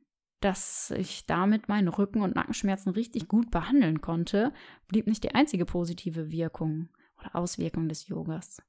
Dass 0.41 0.91
ich 0.91 1.25
damit 1.25 1.67
meine 1.67 1.97
Rücken- 1.97 2.21
und 2.21 2.35
Nackenschmerzen 2.35 2.91
richtig 2.91 3.27
gut 3.27 3.51
behandeln 3.51 4.01
konnte, 4.01 4.53
blieb 4.87 5.07
nicht 5.07 5.23
die 5.23 5.35
einzige 5.35 5.65
positive 5.65 6.31
Wirkung 6.31 6.89
oder 7.19 7.35
Auswirkung 7.35 7.89
des 7.89 8.07
Yogas. 8.07 8.61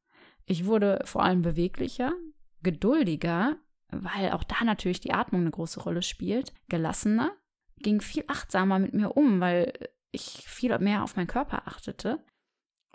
Ich 0.46 0.66
wurde 0.66 1.00
vor 1.04 1.22
allem 1.22 1.42
beweglicher, 1.42 2.12
geduldiger, 2.62 3.56
weil 3.88 4.32
auch 4.32 4.44
da 4.44 4.64
natürlich 4.64 5.00
die 5.00 5.12
Atmung 5.12 5.42
eine 5.42 5.50
große 5.50 5.80
Rolle 5.80 6.02
spielt, 6.02 6.52
gelassener, 6.68 7.32
ging 7.82 8.00
viel 8.00 8.24
achtsamer 8.28 8.78
mit 8.78 8.94
mir 8.94 9.16
um, 9.16 9.40
weil 9.40 9.72
ich 10.12 10.44
viel 10.46 10.76
mehr 10.78 11.02
auf 11.02 11.16
meinen 11.16 11.26
Körper 11.26 11.66
achtete 11.66 12.24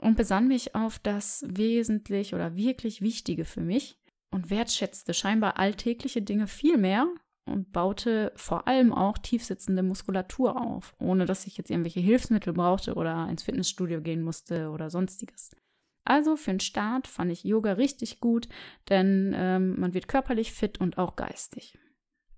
und 0.01 0.18
besann 0.18 0.48
mich 0.48 0.75
auf 0.75 1.00
das 1.00 1.46
wesentlich 1.48 2.34
oder 2.34 2.56
wirklich 2.56 3.01
Wichtige 3.01 3.46
für 3.46 3.62
mich 3.62 3.98
und 4.32 4.50
wertschätzte 4.50 5.13
scheinbar 5.13 5.58
alltägliche 5.58 6.22
Dinge 6.22 6.48
viel 6.48 6.77
mehr 6.77 7.08
und 7.46 7.72
baute 7.72 8.32
vor 8.36 8.68
allem 8.68 8.92
auch 8.92 9.18
tiefsitzende 9.18 9.84
Muskulatur 9.84 10.60
auf, 10.60 10.96
ohne 11.00 11.25
dass 11.25 11.46
ich 11.48 11.58
jetzt 11.58 11.70
irgendwelche 11.70 12.00
Hilfsmittel 12.00 12.54
brauchte 12.54 12.96
oder 12.96 13.30
ins 13.30 13.44
Fitnessstudio 13.44 14.01
gehen 14.01 14.24
musste 14.24 14.70
oder 14.70 14.89
sonstiges. 14.89 15.56
Also 16.04 16.36
für 16.36 16.51
den 16.51 16.60
Start 16.60 17.08
fand 17.08 17.32
ich 17.32 17.44
Yoga 17.44 17.74
richtig 17.74 18.20
gut, 18.20 18.48
denn 18.89 19.34
ähm, 19.36 19.80
man 19.80 19.94
wird 19.94 20.08
körperlich 20.08 20.54
fit 20.54 20.80
und 20.80 20.98
auch 20.98 21.15
geistig. 21.15 21.77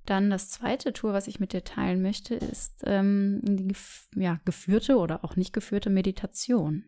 Dann 0.08 0.30
das 0.30 0.50
zweite 0.50 0.94
Tour, 0.94 1.12
was 1.12 1.28
ich 1.28 1.42
mit 1.42 1.52
dir 1.52 1.66
teilen 1.66 2.02
möchte, 2.02 2.34
ist 2.34 2.82
ähm, 2.86 3.42
die 3.44 3.76
ja, 4.16 4.40
geführte 4.46 4.96
oder 4.96 5.26
auch 5.26 5.36
nicht 5.36 5.52
geführte 5.52 5.90
Meditation. 5.90 6.86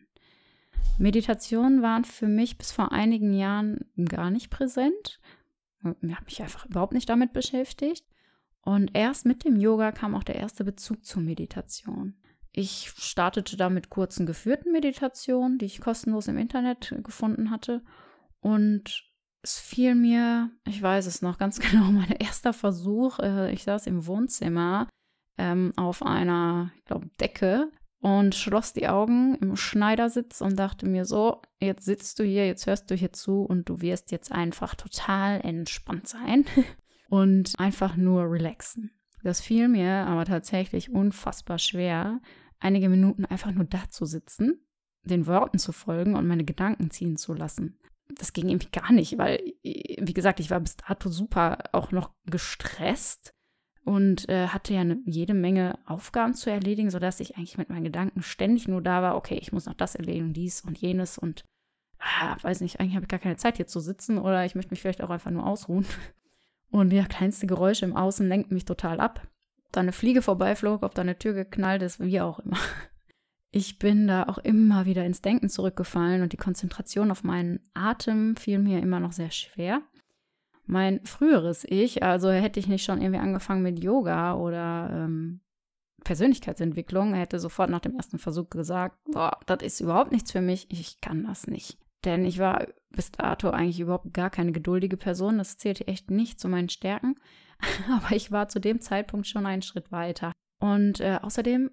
Meditationen 0.97 1.81
waren 1.81 2.05
für 2.05 2.29
mich 2.29 2.57
bis 2.57 2.71
vor 2.71 2.93
einigen 2.93 3.33
Jahren 3.33 3.91
gar 4.05 4.31
nicht 4.31 4.49
präsent. 4.49 5.19
Ich 6.01 6.15
habe 6.15 6.25
mich 6.25 6.41
einfach 6.41 6.65
überhaupt 6.65 6.93
nicht 6.93 7.09
damit 7.09 7.33
beschäftigt. 7.33 8.05
Und 8.61 8.91
erst 8.93 9.25
mit 9.25 9.43
dem 9.43 9.59
Yoga 9.59 9.91
kam 9.91 10.15
auch 10.15 10.23
der 10.23 10.35
erste 10.35 10.63
Bezug 10.63 11.03
zur 11.03 11.21
Meditation. 11.21 12.15
Ich 12.53 12.93
startete 12.95 13.57
da 13.57 13.69
mit 13.69 13.89
kurzen 13.89 14.25
geführten 14.27 14.71
Meditationen, 14.71 15.57
die 15.57 15.65
ich 15.65 15.81
kostenlos 15.81 16.29
im 16.29 16.37
Internet 16.37 16.95
gefunden 17.03 17.51
hatte. 17.51 17.83
Und 18.39 19.08
es 19.41 19.59
fiel 19.59 19.95
mir, 19.95 20.51
ich 20.67 20.81
weiß 20.81 21.05
es 21.05 21.21
noch 21.21 21.37
ganz 21.37 21.59
genau, 21.71 21.85
mein 21.85 22.11
erster 22.11 22.53
Versuch. 22.53 23.19
Äh, 23.19 23.51
ich 23.51 23.63
saß 23.63 23.87
im 23.87 24.05
Wohnzimmer 24.05 24.87
ähm, 25.37 25.73
auf 25.75 26.03
einer, 26.03 26.71
ich 26.77 26.85
glaube, 26.85 27.09
Decke 27.19 27.71
und 28.01 28.35
schloss 28.35 28.73
die 28.73 28.87
Augen 28.87 29.35
im 29.35 29.55
Schneidersitz 29.55 30.41
und 30.41 30.57
dachte 30.57 30.87
mir 30.87 31.05
so, 31.05 31.41
jetzt 31.59 31.85
sitzt 31.85 32.19
du 32.19 32.23
hier, 32.23 32.47
jetzt 32.47 32.65
hörst 32.65 32.89
du 32.89 32.95
hier 32.95 33.11
zu 33.11 33.41
und 33.41 33.67
du 33.67 33.81
wirst 33.81 34.11
jetzt 34.11 34.31
einfach 34.31 34.75
total 34.75 35.41
entspannt 35.41 36.07
sein 36.07 36.45
und 37.09 37.59
einfach 37.59 37.97
nur 37.97 38.31
relaxen. 38.31 38.91
Das 39.23 39.41
fiel 39.41 39.67
mir 39.67 40.07
aber 40.07 40.23
tatsächlich 40.23 40.91
unfassbar 40.91 41.59
schwer, 41.59 42.21
einige 42.59 42.87
Minuten 42.87 43.25
einfach 43.25 43.51
nur 43.51 43.65
da 43.65 43.89
zu 43.89 44.05
sitzen, 44.05 44.65
den 45.03 45.27
Worten 45.27 45.59
zu 45.59 45.73
folgen 45.73 46.15
und 46.15 46.25
meine 46.25 46.45
Gedanken 46.45 46.89
ziehen 46.89 47.17
zu 47.17 47.33
lassen. 47.33 47.79
Das 48.15 48.33
ging 48.33 48.49
irgendwie 48.49 48.71
gar 48.71 48.91
nicht, 48.91 49.17
weil, 49.17 49.39
wie 49.63 50.13
gesagt, 50.13 50.39
ich 50.39 50.49
war 50.49 50.59
bis 50.59 50.77
dato 50.77 51.09
super 51.09 51.59
auch 51.73 51.91
noch 51.91 52.11
gestresst 52.25 53.33
und 53.85 54.27
äh, 54.29 54.47
hatte 54.47 54.73
ja 54.73 54.81
eine, 54.81 54.99
jede 55.05 55.33
Menge 55.33 55.79
Aufgaben 55.85 56.33
zu 56.33 56.49
erledigen, 56.49 56.89
sodass 56.89 57.19
ich 57.19 57.37
eigentlich 57.37 57.57
mit 57.57 57.69
meinen 57.69 57.83
Gedanken 57.83 58.21
ständig 58.21 58.67
nur 58.67 58.81
da 58.81 59.01
war, 59.01 59.15
okay, 59.15 59.37
ich 59.41 59.51
muss 59.51 59.65
noch 59.65 59.73
das 59.73 59.95
erledigen, 59.95 60.33
dies 60.33 60.61
und 60.61 60.77
jenes 60.77 61.17
und 61.17 61.45
ah, 61.99 62.37
weiß 62.41 62.61
nicht, 62.61 62.79
eigentlich 62.79 62.95
habe 62.95 63.05
ich 63.05 63.09
gar 63.09 63.19
keine 63.19 63.37
Zeit 63.37 63.57
hier 63.57 63.67
zu 63.67 63.79
sitzen 63.79 64.17
oder 64.17 64.45
ich 64.45 64.55
möchte 64.55 64.71
mich 64.71 64.81
vielleicht 64.81 65.01
auch 65.01 65.09
einfach 65.09 65.31
nur 65.31 65.45
ausruhen. 65.45 65.85
Und 66.71 66.93
ja, 66.93 67.05
kleinste 67.05 67.47
Geräusche 67.47 67.85
im 67.85 67.95
Außen 67.95 68.27
lenken 68.27 68.53
mich 68.53 68.63
total 68.63 68.99
ab. 68.99 69.27
Ob 69.65 69.71
da 69.71 69.79
eine 69.79 69.91
Fliege 69.91 70.21
vorbeiflog, 70.21 70.83
ob 70.83 70.93
da 70.93 71.01
eine 71.01 71.17
Tür 71.17 71.33
geknallt 71.33 71.81
ist, 71.81 71.99
wie 71.99 72.21
auch 72.21 72.37
immer. 72.37 72.57
Ich 73.51 73.79
bin 73.79 74.07
da 74.07 74.23
auch 74.23 74.37
immer 74.37 74.85
wieder 74.85 75.05
ins 75.05 75.21
Denken 75.21 75.49
zurückgefallen 75.49 76.21
und 76.21 76.33
die 76.33 76.37
Konzentration 76.37 77.09
auf 77.09 77.23
meinen 77.23 77.59
Atem 77.73 78.35
fiel 78.35 78.59
mir 78.59 78.79
immer 78.79 78.99
noch 78.99 79.11
sehr 79.11 79.31
schwer 79.31 79.81
mein 80.69 81.03
früheres 81.03 81.65
Ich, 81.67 82.03
also 82.03 82.29
hätte 82.29 82.59
ich 82.59 82.67
nicht 82.67 82.85
schon 82.85 83.01
irgendwie 83.01 83.19
angefangen 83.19 83.63
mit 83.63 83.83
Yoga 83.83 84.35
oder 84.35 84.89
ähm, 84.93 85.41
Persönlichkeitsentwicklung, 86.03 87.13
er 87.13 87.21
hätte 87.21 87.39
sofort 87.39 87.71
nach 87.71 87.79
dem 87.79 87.95
ersten 87.95 88.19
Versuch 88.19 88.49
gesagt, 88.49 88.95
boah, 89.11 89.39
das 89.47 89.63
ist 89.63 89.79
überhaupt 89.81 90.11
nichts 90.11 90.31
für 90.31 90.41
mich, 90.41 90.67
ich 90.69 91.01
kann 91.01 91.23
das 91.23 91.47
nicht. 91.47 91.79
Denn 92.05 92.23
ich 92.23 92.37
war 92.37 92.67
bis 92.91 93.11
dato 93.11 93.49
eigentlich 93.49 93.79
überhaupt 93.79 94.13
gar 94.13 94.29
keine 94.29 94.51
geduldige 94.51 94.95
Person, 94.95 95.39
das 95.39 95.57
zählte 95.57 95.87
echt 95.87 96.11
nicht 96.11 96.39
zu 96.39 96.47
meinen 96.47 96.69
Stärken, 96.69 97.15
aber 97.91 98.15
ich 98.15 98.31
war 98.31 98.47
zu 98.47 98.59
dem 98.59 98.79
Zeitpunkt 98.79 99.25
schon 99.25 99.47
einen 99.47 99.63
Schritt 99.63 99.91
weiter. 99.91 100.31
Und 100.61 100.99
äh, 100.99 101.17
außerdem, 101.21 101.71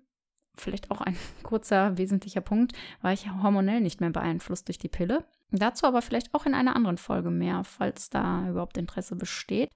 vielleicht 0.60 0.90
auch 0.90 1.00
ein 1.00 1.16
kurzer 1.42 1.98
wesentlicher 1.98 2.40
Punkt, 2.40 2.72
war 3.02 3.12
ich 3.12 3.30
hormonell 3.30 3.80
nicht 3.80 4.00
mehr 4.00 4.10
beeinflusst 4.10 4.68
durch 4.68 4.78
die 4.78 4.88
Pille. 4.88 5.24
Dazu 5.50 5.86
aber 5.86 6.02
vielleicht 6.02 6.34
auch 6.34 6.46
in 6.46 6.54
einer 6.54 6.76
anderen 6.76 6.98
Folge 6.98 7.30
mehr, 7.30 7.64
falls 7.64 8.10
da 8.10 8.48
überhaupt 8.48 8.78
Interesse 8.78 9.16
besteht. 9.16 9.70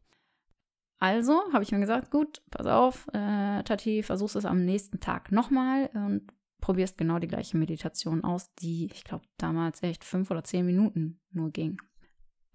Also 0.99 1.41
habe 1.53 1.63
ich 1.63 1.73
mir 1.73 1.81
gesagt, 1.81 2.11
gut, 2.11 2.43
pass 2.51 2.67
auf, 2.67 3.09
äh, 3.15 3.63
Tati, 3.63 4.03
versuchst 4.03 4.37
es 4.37 4.45
am 4.45 4.65
nächsten 4.65 5.01
Tag 5.01 5.33
nochmal 5.33 5.89
und 5.95 6.31
probierst 6.61 6.99
genau 6.99 7.19
die 7.19 7.29
gleiche 7.29 7.57
Meditation 7.57 8.23
aus, 8.23 8.53
die, 8.57 8.91
ich 8.93 9.05
glaube, 9.05 9.25
damals 9.39 9.83
echt 9.83 10.05
fünf 10.05 10.31
oder 10.31 10.45
zehn 10.45 10.67
Minuten 10.67 11.19
nur 11.33 11.51
ging. 11.51 11.81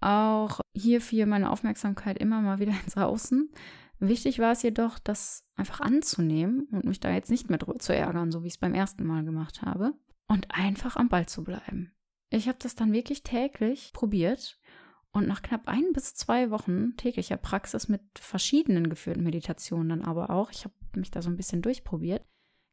Auch 0.00 0.60
hier 0.74 1.00
fiel 1.00 1.26
meine 1.26 1.50
Aufmerksamkeit 1.50 2.18
immer 2.18 2.40
mal 2.40 2.60
wieder 2.60 2.74
ins 2.84 2.96
Außen. 2.96 3.50
Wichtig 3.98 4.38
war 4.38 4.52
es 4.52 4.62
jedoch, 4.62 4.98
das 4.98 5.44
einfach 5.54 5.80
anzunehmen 5.80 6.68
und 6.70 6.84
mich 6.84 7.00
da 7.00 7.10
jetzt 7.10 7.30
nicht 7.30 7.48
mehr 7.48 7.58
drüber 7.58 7.78
zu 7.78 7.94
ärgern, 7.94 8.30
so 8.30 8.42
wie 8.42 8.48
ich 8.48 8.54
es 8.54 8.58
beim 8.58 8.74
ersten 8.74 9.06
Mal 9.06 9.24
gemacht 9.24 9.62
habe, 9.62 9.94
und 10.28 10.50
einfach 10.50 10.96
am 10.96 11.08
Ball 11.08 11.26
zu 11.26 11.44
bleiben. 11.44 11.92
Ich 12.30 12.48
habe 12.48 12.58
das 12.60 12.74
dann 12.74 12.92
wirklich 12.92 13.22
täglich 13.22 13.92
probiert 13.92 14.58
und 15.12 15.26
nach 15.26 15.40
knapp 15.40 15.66
ein 15.66 15.92
bis 15.94 16.14
zwei 16.14 16.50
Wochen 16.50 16.96
täglicher 16.96 17.36
Praxis 17.38 17.88
mit 17.88 18.02
verschiedenen 18.14 18.90
geführten 18.90 19.22
Meditationen 19.22 19.88
dann 19.88 20.02
aber 20.02 20.30
auch, 20.30 20.50
ich 20.50 20.64
habe 20.64 20.74
mich 20.94 21.10
da 21.10 21.22
so 21.22 21.30
ein 21.30 21.36
bisschen 21.36 21.62
durchprobiert, 21.62 22.22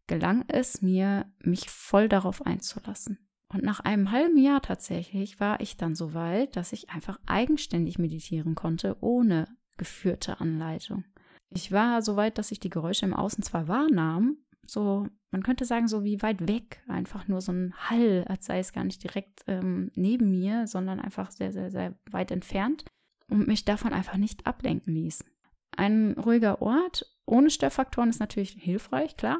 gelang 0.08 0.44
es 0.48 0.82
mir, 0.82 1.32
mich 1.40 1.70
voll 1.70 2.10
darauf 2.10 2.46
einzulassen. 2.46 3.20
Und 3.48 3.64
nach 3.64 3.80
einem 3.80 4.12
halben 4.12 4.38
Jahr 4.38 4.62
tatsächlich 4.62 5.40
war 5.40 5.62
ich 5.62 5.78
dann 5.78 5.96
so 5.96 6.14
weit, 6.14 6.56
dass 6.56 6.74
ich 6.74 6.90
einfach 6.90 7.20
eigenständig 7.28 8.00
meditieren 8.00 8.56
konnte, 8.56 8.98
ohne 9.00 9.48
geführte 9.78 10.42
Anleitung. 10.42 11.06
Ich 11.56 11.72
war 11.72 12.02
so 12.02 12.16
weit, 12.16 12.38
dass 12.38 12.52
ich 12.52 12.60
die 12.60 12.70
Geräusche 12.70 13.06
im 13.06 13.14
Außen 13.14 13.44
zwar 13.44 13.68
wahrnahm, 13.68 14.38
so, 14.66 15.08
man 15.32 15.44
könnte 15.44 15.66
sagen, 15.66 15.88
so 15.88 16.04
wie 16.04 16.22
weit 16.22 16.48
weg, 16.48 16.82
einfach 16.88 17.28
nur 17.28 17.42
so 17.42 17.52
ein 17.52 17.74
Hall, 17.90 18.26
als 18.28 18.46
sei 18.46 18.60
es 18.60 18.74
gar 18.74 18.84
nicht 18.84 19.04
direkt 19.04 19.42
ähm, 19.48 19.92
neben 19.96 20.32
mir, 20.32 20.68
sondern 20.68 21.00
einfach 21.00 21.32
sehr, 21.32 21.52
sehr, 21.52 21.70
sehr 21.70 21.94
weit 22.10 22.32
entfernt 22.32 22.86
und 23.30 23.48
mich 23.48 23.66
davon 23.66 23.94
einfach 23.94 24.18
nicht 24.18 24.48
ablenken 24.48 24.94
ließ. 24.94 25.26
Ein 25.76 26.14
ruhiger 26.14 26.62
Ort 26.62 27.06
ohne 27.26 27.50
Störfaktoren 27.50 28.10
ist 28.10 28.20
natürlich 28.20 28.52
hilfreich, 28.52 29.18
klar. 29.18 29.40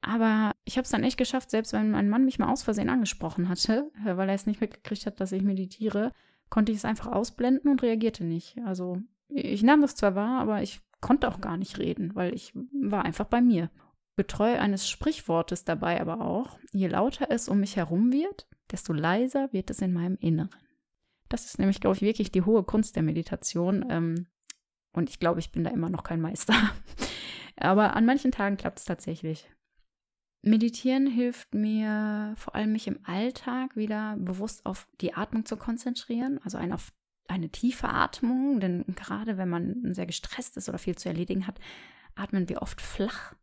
Aber 0.00 0.52
ich 0.64 0.76
habe 0.76 0.84
es 0.84 0.90
dann 0.90 1.02
echt 1.02 1.18
geschafft, 1.18 1.50
selbst 1.50 1.72
wenn 1.72 1.90
mein 1.90 2.08
Mann 2.08 2.24
mich 2.24 2.38
mal 2.38 2.50
aus 2.50 2.62
Versehen 2.62 2.90
angesprochen 2.90 3.48
hatte, 3.48 3.90
weil 4.04 4.28
er 4.28 4.34
es 4.34 4.46
nicht 4.46 4.60
mitgekriegt 4.60 5.06
hat, 5.06 5.20
dass 5.20 5.32
ich 5.32 5.42
meditiere, 5.42 6.12
konnte 6.48 6.72
ich 6.72 6.78
es 6.78 6.84
einfach 6.84 7.08
ausblenden 7.08 7.70
und 7.70 7.82
reagierte 7.82 8.24
nicht. 8.24 8.56
Also 8.64 9.02
ich 9.28 9.62
nahm 9.62 9.80
das 9.80 9.96
zwar 9.96 10.14
wahr, 10.14 10.40
aber 10.40 10.62
ich 10.62 10.80
konnte 11.00 11.28
auch 11.28 11.40
gar 11.40 11.56
nicht 11.56 11.78
reden, 11.78 12.14
weil 12.14 12.34
ich 12.34 12.52
war 12.72 13.04
einfach 13.04 13.26
bei 13.26 13.40
mir. 13.40 13.70
Getreu 14.16 14.58
eines 14.58 14.88
Sprichwortes 14.88 15.64
dabei 15.64 16.00
aber 16.00 16.22
auch, 16.22 16.58
je 16.72 16.86
lauter 16.86 17.30
es 17.30 17.48
um 17.48 17.60
mich 17.60 17.76
herum 17.76 18.12
wird, 18.12 18.48
desto 18.70 18.92
leiser 18.92 19.52
wird 19.52 19.70
es 19.70 19.82
in 19.82 19.92
meinem 19.92 20.16
Inneren. 20.16 20.50
Das 21.28 21.44
ist 21.44 21.58
nämlich, 21.58 21.80
glaube 21.80 21.96
ich, 21.96 22.02
wirklich 22.02 22.32
die 22.32 22.42
hohe 22.42 22.62
Kunst 22.62 22.96
der 22.96 23.02
Meditation. 23.02 23.84
Ähm, 23.90 24.26
und 24.92 25.10
ich 25.10 25.18
glaube, 25.18 25.40
ich 25.40 25.52
bin 25.52 25.64
da 25.64 25.70
immer 25.70 25.90
noch 25.90 26.02
kein 26.02 26.20
Meister. 26.20 26.54
aber 27.56 27.94
an 27.94 28.06
manchen 28.06 28.32
Tagen 28.32 28.56
klappt 28.56 28.78
es 28.78 28.84
tatsächlich. 28.84 29.50
Meditieren 30.42 31.08
hilft 31.08 31.54
mir 31.54 32.34
vor 32.36 32.54
allem, 32.54 32.72
mich 32.72 32.86
im 32.86 33.00
Alltag 33.04 33.74
wieder 33.76 34.16
bewusst 34.16 34.64
auf 34.64 34.86
die 35.00 35.14
Atmung 35.14 35.44
zu 35.44 35.56
konzentrieren, 35.56 36.38
also 36.44 36.56
ein 36.56 36.72
auf 36.72 36.92
eine 37.28 37.50
tiefe 37.50 37.88
Atmung, 37.88 38.60
denn 38.60 38.84
gerade 38.94 39.36
wenn 39.38 39.48
man 39.48 39.94
sehr 39.94 40.06
gestresst 40.06 40.56
ist 40.56 40.68
oder 40.68 40.78
viel 40.78 40.96
zu 40.96 41.08
erledigen 41.08 41.46
hat, 41.46 41.58
atmen 42.14 42.48
wir 42.48 42.62
oft 42.62 42.80
flach 42.80 43.34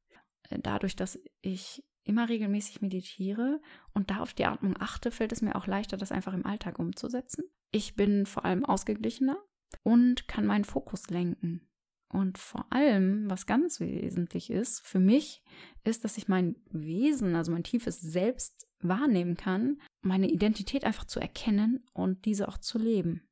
dadurch, 0.61 0.95
dass 0.95 1.19
ich 1.41 1.83
immer 2.03 2.27
regelmäßig 2.29 2.81
meditiere 2.81 3.61
und 3.93 4.09
da 4.11 4.19
auf 4.19 4.33
die 4.33 4.45
Atmung 4.45 4.75
achte, 4.79 5.11
fällt 5.11 5.31
es 5.31 5.41
mir 5.41 5.55
auch 5.55 5.67
leichter, 5.67 5.97
das 5.97 6.11
einfach 6.11 6.33
im 6.33 6.45
Alltag 6.45 6.79
umzusetzen. 6.79 7.45
Ich 7.71 7.95
bin 7.95 8.25
vor 8.25 8.45
allem 8.45 8.65
ausgeglichener 8.65 9.37
und 9.83 10.27
kann 10.27 10.45
meinen 10.45 10.65
Fokus 10.65 11.09
lenken. 11.09 11.67
Und 12.09 12.37
vor 12.37 12.71
allem, 12.71 13.29
was 13.29 13.47
ganz 13.47 13.79
wesentlich 13.79 14.51
ist 14.51 14.81
für 14.81 14.99
mich, 14.99 15.41
ist, 15.83 16.03
dass 16.03 16.17
ich 16.17 16.27
mein 16.27 16.55
Wesen, 16.69 17.35
also 17.35 17.51
mein 17.51 17.63
tiefes 17.63 18.01
Selbst 18.01 18.67
wahrnehmen 18.81 19.35
kann, 19.35 19.81
meine 20.01 20.29
Identität 20.29 20.83
einfach 20.83 21.05
zu 21.05 21.19
erkennen 21.19 21.83
und 21.93 22.25
diese 22.25 22.49
auch 22.49 22.59
zu 22.59 22.77
leben. 22.77 23.23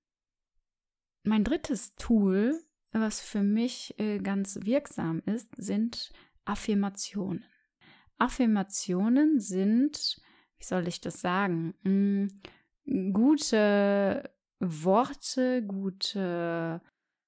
Mein 1.23 1.43
drittes 1.43 1.95
Tool, 1.95 2.59
was 2.91 3.21
für 3.21 3.43
mich 3.43 3.93
äh, 3.99 4.19
ganz 4.19 4.59
wirksam 4.63 5.21
ist, 5.25 5.49
sind 5.55 6.11
Affirmationen. 6.45 7.45
Affirmationen 8.17 9.39
sind, 9.39 10.21
wie 10.57 10.65
soll 10.65 10.87
ich 10.87 11.01
das 11.01 11.21
sagen, 11.21 11.73
hm, 11.83 12.41
gute 13.13 14.29
Worte, 14.59 15.63
gute 15.63 16.81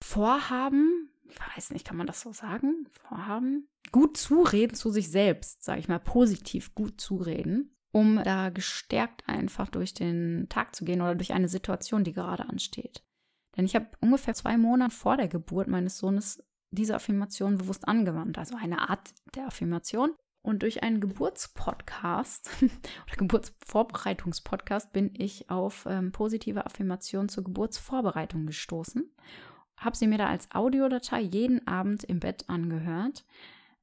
Vorhaben, 0.04 1.10
ich 1.30 1.40
weiß 1.56 1.72
nicht, 1.72 1.86
kann 1.86 1.98
man 1.98 2.08
das 2.08 2.22
so 2.22 2.32
sagen? 2.32 2.88
Vorhaben? 2.92 3.68
Gut 3.92 4.18
zureden 4.18 4.76
zu 4.76 4.92
sich 4.92 5.10
selbst, 5.10 5.64
sage 5.64 5.80
ich 5.80 5.88
mal, 5.88 6.00
positiv 6.00 6.76
gut 6.76 7.00
zureden, 7.02 7.76
um 7.92 8.22
da 8.24 8.50
gestärkt 8.50 9.28
einfach 9.28 9.70
durch 9.70 9.94
den 9.94 10.48
Tag 10.50 10.76
zu 10.76 10.86
gehen 10.86 11.02
oder 11.02 11.16
durch 11.16 11.34
eine 11.34 11.48
Situation, 11.50 12.04
die 12.04 12.14
gerade 12.14 12.48
ansteht. 12.48 13.04
Denn 13.56 13.66
ich 13.66 13.76
habe 13.76 13.88
ungefähr 14.02 14.34
zwei 14.34 14.58
Monate 14.58 14.96
vor 14.96 15.18
der 15.18 15.28
Geburt 15.28 15.68
meines 15.68 15.98
Sohnes 15.98 16.44
diese 16.72 16.96
Affirmation 16.96 17.58
bewusst 17.58 17.88
angewandt, 17.88 18.38
also 18.38 18.56
eine 18.56 18.90
Art 18.90 19.14
der 19.36 19.48
Affirmation. 19.48 20.14
Und 20.42 20.62
durch 20.62 20.84
einen 20.84 21.00
Geburtspodcast 21.00 22.50
oder 22.62 23.16
Geburtsvorbereitungspodcast 23.16 24.92
bin 24.92 25.14
ich 25.18 25.50
auf 25.50 25.86
ähm, 25.88 26.12
positive 26.12 26.66
Affirmationen 26.66 27.30
zur 27.30 27.46
Geburtsvorbereitung 27.46 28.46
gestoßen. 28.46 29.10
Habe 29.78 29.96
sie 29.96 30.08
mir 30.08 30.18
da 30.18 30.28
als 30.28 30.52
Audiodatei 30.52 31.22
jeden 31.22 31.66
Abend 31.66 32.04
im 32.04 32.20
Bett 32.20 32.50
angehört, 32.50 33.24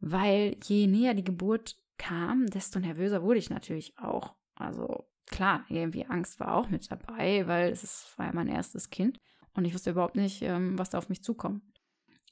weil 0.00 0.56
je 0.62 0.86
näher 0.86 1.14
die 1.14 1.24
Geburt 1.24 1.78
kam, 1.96 2.46
desto 2.46 2.78
nervöser 2.78 3.22
wurde 3.22 3.38
ich 3.38 3.48
natürlich 3.48 3.98
auch. 3.98 4.34
Also 4.54 5.06
klar, 5.26 5.64
irgendwie 5.68 6.04
Angst 6.04 6.40
war 6.40 6.54
auch 6.54 6.68
mit 6.68 6.90
dabei, 6.90 7.46
weil 7.46 7.70
es 7.70 8.12
war 8.18 8.26
ja 8.26 8.32
mein 8.34 8.48
erstes 8.48 8.90
Kind 8.90 9.18
und 9.54 9.64
ich 9.64 9.74
wusste 9.74 9.90
überhaupt 9.90 10.16
nicht, 10.16 10.42
ähm, 10.42 10.78
was 10.78 10.90
da 10.90 10.98
auf 10.98 11.08
mich 11.08 11.22
zukommt. 11.22 11.62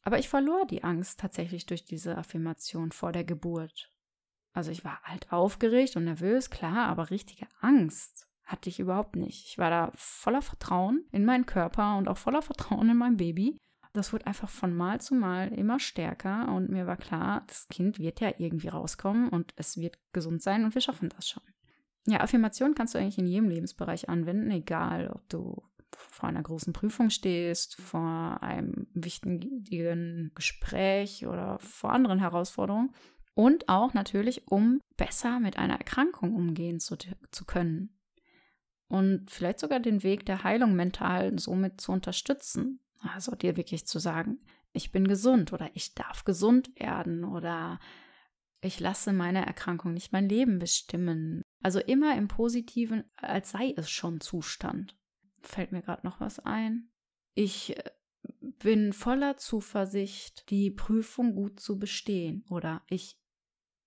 Aber 0.02 0.18
ich 0.18 0.28
verlor 0.28 0.66
die 0.66 0.84
Angst 0.84 1.20
tatsächlich 1.20 1.66
durch 1.66 1.84
diese 1.84 2.16
Affirmation 2.16 2.92
vor 2.92 3.12
der 3.12 3.24
Geburt. 3.24 3.92
Also 4.52 4.70
ich 4.70 4.84
war 4.84 5.00
halt 5.02 5.32
aufgeregt 5.32 5.96
und 5.96 6.04
nervös, 6.04 6.50
klar, 6.50 6.86
aber 6.86 7.10
richtige 7.10 7.46
Angst 7.60 8.28
hatte 8.44 8.70
ich 8.70 8.80
überhaupt 8.80 9.14
nicht. 9.14 9.46
Ich 9.46 9.58
war 9.58 9.70
da 9.70 9.92
voller 9.94 10.42
Vertrauen 10.42 11.04
in 11.12 11.24
meinen 11.24 11.46
Körper 11.46 11.98
und 11.98 12.08
auch 12.08 12.16
voller 12.16 12.42
Vertrauen 12.42 12.88
in 12.88 12.96
mein 12.96 13.18
Baby. 13.18 13.58
Das 13.92 14.12
wurde 14.12 14.26
einfach 14.26 14.48
von 14.48 14.74
Mal 14.74 15.00
zu 15.00 15.14
Mal 15.14 15.48
immer 15.48 15.78
stärker 15.80 16.52
und 16.54 16.70
mir 16.70 16.86
war 16.86 16.96
klar, 16.96 17.44
das 17.46 17.68
Kind 17.68 17.98
wird 17.98 18.20
ja 18.20 18.32
irgendwie 18.38 18.68
rauskommen 18.68 19.28
und 19.28 19.52
es 19.56 19.76
wird 19.76 19.98
gesund 20.12 20.42
sein 20.42 20.64
und 20.64 20.74
wir 20.74 20.80
schaffen 20.80 21.08
das 21.10 21.28
schon. 21.28 21.42
Ja, 22.06 22.20
Affirmation 22.20 22.74
kannst 22.74 22.94
du 22.94 22.98
eigentlich 22.98 23.18
in 23.18 23.26
jedem 23.26 23.50
Lebensbereich 23.50 24.08
anwenden, 24.08 24.50
egal 24.50 25.08
ob 25.08 25.28
du 25.28 25.62
vor 25.96 26.28
einer 26.28 26.42
großen 26.42 26.72
Prüfung 26.72 27.10
stehst, 27.10 27.80
vor 27.80 28.42
einem 28.42 28.86
wichtigen 28.92 30.32
Gespräch 30.34 31.26
oder 31.26 31.58
vor 31.60 31.92
anderen 31.92 32.18
Herausforderungen. 32.18 32.92
Und 33.34 33.68
auch 33.68 33.94
natürlich, 33.94 34.48
um 34.48 34.80
besser 34.96 35.38
mit 35.38 35.58
einer 35.58 35.78
Erkrankung 35.78 36.34
umgehen 36.34 36.80
zu, 36.80 36.96
zu 37.30 37.44
können. 37.44 37.96
Und 38.88 39.30
vielleicht 39.30 39.60
sogar 39.60 39.80
den 39.80 40.02
Weg 40.02 40.26
der 40.26 40.42
Heilung 40.42 40.74
mental 40.74 41.38
somit 41.38 41.80
zu 41.80 41.92
unterstützen. 41.92 42.80
Also 43.00 43.36
dir 43.36 43.56
wirklich 43.56 43.86
zu 43.86 44.00
sagen, 44.00 44.38
ich 44.72 44.90
bin 44.90 45.06
gesund 45.06 45.52
oder 45.52 45.70
ich 45.74 45.94
darf 45.94 46.24
gesund 46.24 46.70
werden 46.80 47.24
oder 47.24 47.78
ich 48.60 48.80
lasse 48.80 49.12
meine 49.12 49.46
Erkrankung 49.46 49.94
nicht 49.94 50.12
mein 50.12 50.28
Leben 50.28 50.58
bestimmen. 50.58 51.42
Also 51.62 51.78
immer 51.78 52.16
im 52.16 52.26
positiven, 52.26 53.04
als 53.14 53.50
sei 53.50 53.72
es 53.76 53.88
schon 53.88 54.20
Zustand 54.20 54.97
fällt 55.42 55.72
mir 55.72 55.82
gerade 55.82 56.06
noch 56.06 56.20
was 56.20 56.38
ein. 56.40 56.90
Ich 57.34 57.76
äh, 57.76 57.90
bin 58.40 58.92
voller 58.92 59.36
Zuversicht, 59.36 60.50
die 60.50 60.70
Prüfung 60.70 61.34
gut 61.34 61.60
zu 61.60 61.78
bestehen. 61.78 62.44
Oder 62.48 62.82
ich 62.88 63.18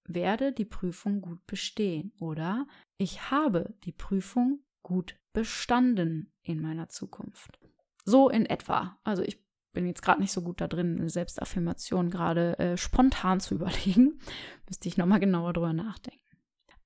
werde 0.05 0.51
die 0.51 0.65
Prüfung 0.65 1.21
gut 1.21 1.45
bestehen. 1.45 2.13
Oder 2.19 2.67
ich 2.97 3.31
habe 3.31 3.75
die 3.83 3.91
Prüfung 3.91 4.63
gut 4.83 5.19
bestanden 5.33 6.31
in 6.41 6.61
meiner 6.61 6.89
Zukunft. 6.89 7.59
So 8.03 8.29
in 8.29 8.45
etwa. 8.45 8.99
Also 9.03 9.23
ich 9.23 9.43
bin 9.73 9.85
jetzt 9.85 10.01
gerade 10.01 10.21
nicht 10.21 10.31
so 10.31 10.41
gut 10.41 10.59
da 10.59 10.67
drin, 10.67 10.99
eine 10.99 11.09
Selbstaffirmation 11.09 12.09
gerade 12.09 12.57
äh, 12.59 12.77
spontan 12.77 13.39
zu 13.39 13.55
überlegen. 13.55 14.19
Müsste 14.67 14.87
ich 14.87 14.97
nochmal 14.97 15.19
genauer 15.19 15.53
drüber 15.53 15.73
nachdenken. 15.73 16.19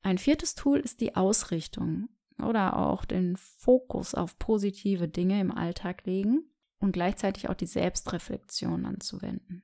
Ein 0.02 0.18
viertes 0.18 0.54
Tool 0.54 0.80
ist 0.80 1.02
die 1.02 1.16
Ausrichtung 1.16 2.10
oder 2.42 2.78
auch 2.78 3.06
den 3.06 3.38
Fokus 3.38 4.16
auf 4.16 4.38
positive 4.38 5.08
Dinge 5.08 5.40
im 5.40 5.52
Alltag 5.52 6.06
legen 6.06 6.44
und 6.80 6.92
gleichzeitig 6.92 7.50
auch 7.50 7.54
die 7.56 7.66
Selbstreflexion 7.66 8.86
anzuwenden. 8.86 9.64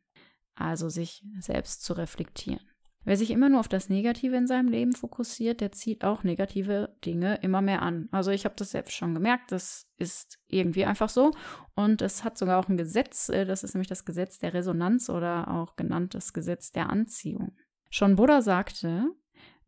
Also 0.56 0.90
sich 0.90 1.24
selbst 1.40 1.84
zu 1.84 1.94
reflektieren. 1.94 2.62
Wer 3.04 3.18
sich 3.18 3.32
immer 3.32 3.50
nur 3.50 3.60
auf 3.60 3.68
das 3.68 3.90
Negative 3.90 4.36
in 4.36 4.46
seinem 4.46 4.68
Leben 4.68 4.94
fokussiert, 4.94 5.60
der 5.60 5.72
zieht 5.72 6.04
auch 6.04 6.24
negative 6.24 6.96
Dinge 7.04 7.40
immer 7.42 7.62
mehr 7.62 7.82
an. 7.82 8.08
Also 8.12 8.30
ich 8.30 8.46
habe 8.46 8.54
das 8.56 8.72
selbst 8.72 8.94
schon 8.94 9.16
gemerkt, 9.16 9.52
das 9.52 9.88
ist 9.98 10.38
irgendwie 10.48 10.86
einfach 10.86 11.10
so. 11.10 11.32
Und 11.74 12.04
es 12.04 12.24
hat 12.24 12.38
sogar 12.38 12.60
auch 12.60 12.70
ein 12.70 12.78
Gesetz, 12.78 13.30
äh, 13.30 13.46
das 13.46 13.64
ist 13.64 13.74
nämlich 13.74 13.88
das 13.88 14.06
Gesetz 14.06 14.38
der 14.38 14.54
Resonanz 14.54 15.10
oder 15.10 15.50
auch 15.50 15.76
genannt 15.76 16.14
das 16.14 16.32
Gesetz 16.32 16.72
der 16.72 16.92
Anziehung. 16.92 17.58
Schon 17.90 18.18
Buddha 18.18 18.44
sagte, 18.44 19.08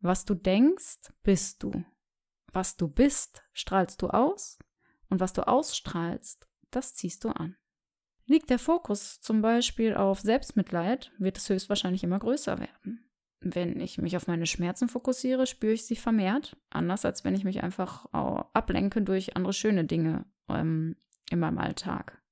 was 0.00 0.24
du 0.24 0.34
denkst, 0.34 1.12
bist 1.24 1.62
du. 1.64 1.72
Was 2.54 2.76
du 2.76 2.86
bist, 2.86 3.42
strahlst 3.52 4.00
du 4.00 4.08
aus 4.10 4.60
und 5.08 5.18
was 5.18 5.32
du 5.32 5.46
ausstrahlst, 5.46 6.48
das 6.70 6.94
ziehst 6.94 7.24
du 7.24 7.30
an. 7.30 7.56
Liegt 8.26 8.48
der 8.48 8.60
Fokus 8.60 9.20
zum 9.20 9.42
Beispiel 9.42 9.94
auf 9.94 10.20
Selbstmitleid, 10.20 11.10
wird 11.18 11.36
es 11.36 11.48
höchstwahrscheinlich 11.48 12.04
immer 12.04 12.20
größer 12.20 12.60
werden. 12.60 13.10
Wenn 13.40 13.80
ich 13.80 13.98
mich 13.98 14.16
auf 14.16 14.28
meine 14.28 14.46
Schmerzen 14.46 14.88
fokussiere, 14.88 15.48
spüre 15.48 15.72
ich 15.72 15.84
sie 15.84 15.96
vermehrt, 15.96 16.56
anders 16.70 17.04
als 17.04 17.24
wenn 17.24 17.34
ich 17.34 17.42
mich 17.42 17.62
einfach 17.64 18.06
ablenke 18.12 19.02
durch 19.02 19.36
andere 19.36 19.52
schöne 19.52 19.84
Dinge 19.84 20.24
ähm, 20.48 20.96
in 21.30 21.40
meinem 21.40 21.58
Alltag. 21.58 22.22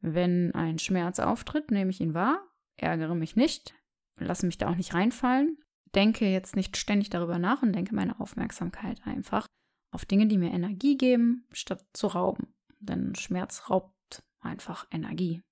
Wenn 0.00 0.54
ein 0.54 0.78
Schmerz 0.78 1.18
auftritt, 1.18 1.70
nehme 1.70 1.90
ich 1.90 2.02
ihn 2.02 2.12
wahr, 2.12 2.46
ärgere 2.76 3.14
mich 3.14 3.36
nicht, 3.36 3.74
lasse 4.18 4.44
mich 4.44 4.58
da 4.58 4.68
auch 4.68 4.76
nicht 4.76 4.92
reinfallen, 4.92 5.58
denke 5.94 6.26
jetzt 6.26 6.56
nicht 6.56 6.76
ständig 6.76 7.10
darüber 7.10 7.38
nach 7.38 7.62
und 7.62 7.72
denke 7.72 7.94
meine 7.94 8.20
Aufmerksamkeit 8.20 9.00
einfach 9.04 9.46
auf 9.90 10.04
Dinge, 10.04 10.26
die 10.26 10.38
mir 10.38 10.52
Energie 10.52 10.96
geben, 10.98 11.46
statt 11.52 11.84
zu 11.92 12.08
rauben. 12.08 12.54
Denn 12.80 13.14
Schmerz 13.14 13.70
raubt 13.70 14.22
einfach 14.40 14.86
Energie. 14.90 15.42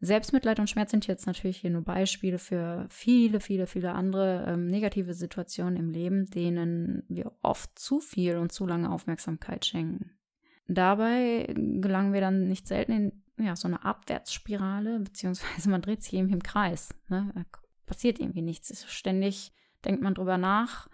Selbstmitleid 0.00 0.60
und 0.60 0.70
Schmerz 0.70 0.92
sind 0.92 1.08
jetzt 1.08 1.26
natürlich 1.26 1.58
hier 1.58 1.70
nur 1.70 1.82
Beispiele 1.82 2.38
für 2.38 2.86
viele, 2.88 3.40
viele, 3.40 3.66
viele 3.66 3.92
andere 3.92 4.44
ähm, 4.46 4.68
negative 4.68 5.12
Situationen 5.12 5.76
im 5.76 5.90
Leben, 5.90 6.26
denen 6.26 7.02
wir 7.08 7.32
oft 7.42 7.76
zu 7.76 7.98
viel 7.98 8.36
und 8.36 8.52
zu 8.52 8.64
lange 8.64 8.92
Aufmerksamkeit 8.92 9.66
schenken. 9.66 10.16
Dabei 10.68 11.52
gelangen 11.54 12.12
wir 12.12 12.20
dann 12.20 12.46
nicht 12.46 12.68
selten 12.68 12.92
in 12.92 13.22
ja, 13.44 13.56
so 13.56 13.66
eine 13.66 13.84
Abwärtsspirale, 13.84 15.00
beziehungsweise 15.00 15.68
man 15.70 15.82
dreht 15.82 16.02
sich 16.02 16.12
irgendwie 16.12 16.34
im 16.34 16.42
Kreis. 16.42 16.94
Ne? 17.08 17.32
Passiert 17.86 18.20
irgendwie 18.20 18.42
nichts. 18.42 18.86
Ständig 18.88 19.52
denkt 19.84 20.02
man 20.02 20.14
drüber 20.14 20.38
nach 20.38 20.88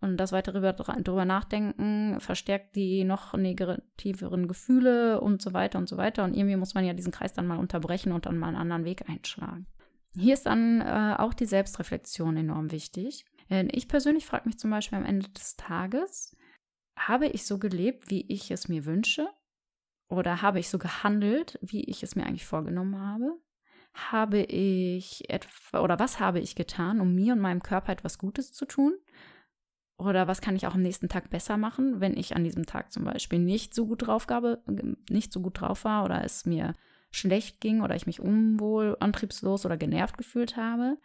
und 0.00 0.18
das 0.18 0.32
weitere 0.32 0.60
drüber 0.74 1.24
nachdenken 1.24 2.20
verstärkt 2.20 2.76
die 2.76 3.04
noch 3.04 3.34
negativeren 3.34 4.46
Gefühle 4.46 5.20
und 5.20 5.40
so 5.40 5.52
weiter 5.54 5.78
und 5.78 5.88
so 5.88 5.96
weiter. 5.96 6.24
Und 6.24 6.34
irgendwie 6.34 6.56
muss 6.56 6.74
man 6.74 6.84
ja 6.84 6.92
diesen 6.92 7.12
Kreis 7.12 7.32
dann 7.32 7.46
mal 7.46 7.58
unterbrechen 7.58 8.12
und 8.12 8.26
dann 8.26 8.38
mal 8.38 8.48
einen 8.48 8.56
anderen 8.56 8.84
Weg 8.84 9.08
einschlagen. 9.08 9.66
Hier 10.14 10.34
ist 10.34 10.46
dann 10.46 10.80
äh, 10.80 11.14
auch 11.18 11.34
die 11.34 11.46
Selbstreflexion 11.46 12.36
enorm 12.36 12.70
wichtig. 12.72 13.24
Ich 13.48 13.86
persönlich 13.86 14.26
frage 14.26 14.48
mich 14.48 14.58
zum 14.58 14.70
Beispiel 14.70 14.98
am 14.98 15.04
Ende 15.04 15.28
des 15.28 15.56
Tages, 15.56 16.36
habe 16.98 17.26
ich 17.26 17.46
so 17.46 17.58
gelebt, 17.58 18.10
wie 18.10 18.26
ich 18.28 18.50
es 18.50 18.68
mir 18.68 18.86
wünsche? 18.86 19.28
Oder 20.08 20.42
habe 20.42 20.58
ich 20.58 20.68
so 20.68 20.78
gehandelt, 20.78 21.58
wie 21.62 21.84
ich 21.84 22.02
es 22.02 22.16
mir 22.16 22.26
eigentlich 22.26 22.46
vorgenommen 22.46 22.98
habe? 22.98 23.38
Habe 23.96 24.40
ich 24.42 25.28
etwa 25.30 25.80
oder 25.80 25.98
was 25.98 26.20
habe 26.20 26.40
ich 26.40 26.54
getan, 26.54 27.00
um 27.00 27.14
mir 27.14 27.32
und 27.32 27.40
meinem 27.40 27.62
Körper 27.62 27.92
etwas 27.92 28.18
Gutes 28.18 28.52
zu 28.52 28.66
tun? 28.66 28.94
Oder 29.98 30.28
was 30.28 30.42
kann 30.42 30.56
ich 30.56 30.66
auch 30.66 30.74
am 30.74 30.82
nächsten 30.82 31.08
Tag 31.08 31.30
besser 31.30 31.56
machen, 31.56 32.00
wenn 32.00 32.16
ich 32.16 32.36
an 32.36 32.44
diesem 32.44 32.66
Tag 32.66 32.92
zum 32.92 33.04
Beispiel 33.04 33.38
nicht 33.38 33.74
so 33.74 33.86
gut 33.86 34.06
drauf 34.06 34.26
gabe, 34.26 34.62
nicht 35.08 35.32
so 35.32 35.40
gut 35.40 35.60
drauf 35.60 35.84
war 35.84 36.04
oder 36.04 36.22
es 36.22 36.44
mir 36.44 36.74
schlecht 37.10 37.62
ging 37.62 37.80
oder 37.80 37.96
ich 37.96 38.06
mich 38.06 38.20
unwohl, 38.20 38.96
antriebslos 39.00 39.64
oder 39.64 39.78
genervt 39.78 40.18
gefühlt 40.18 40.58
habe, 40.58 40.98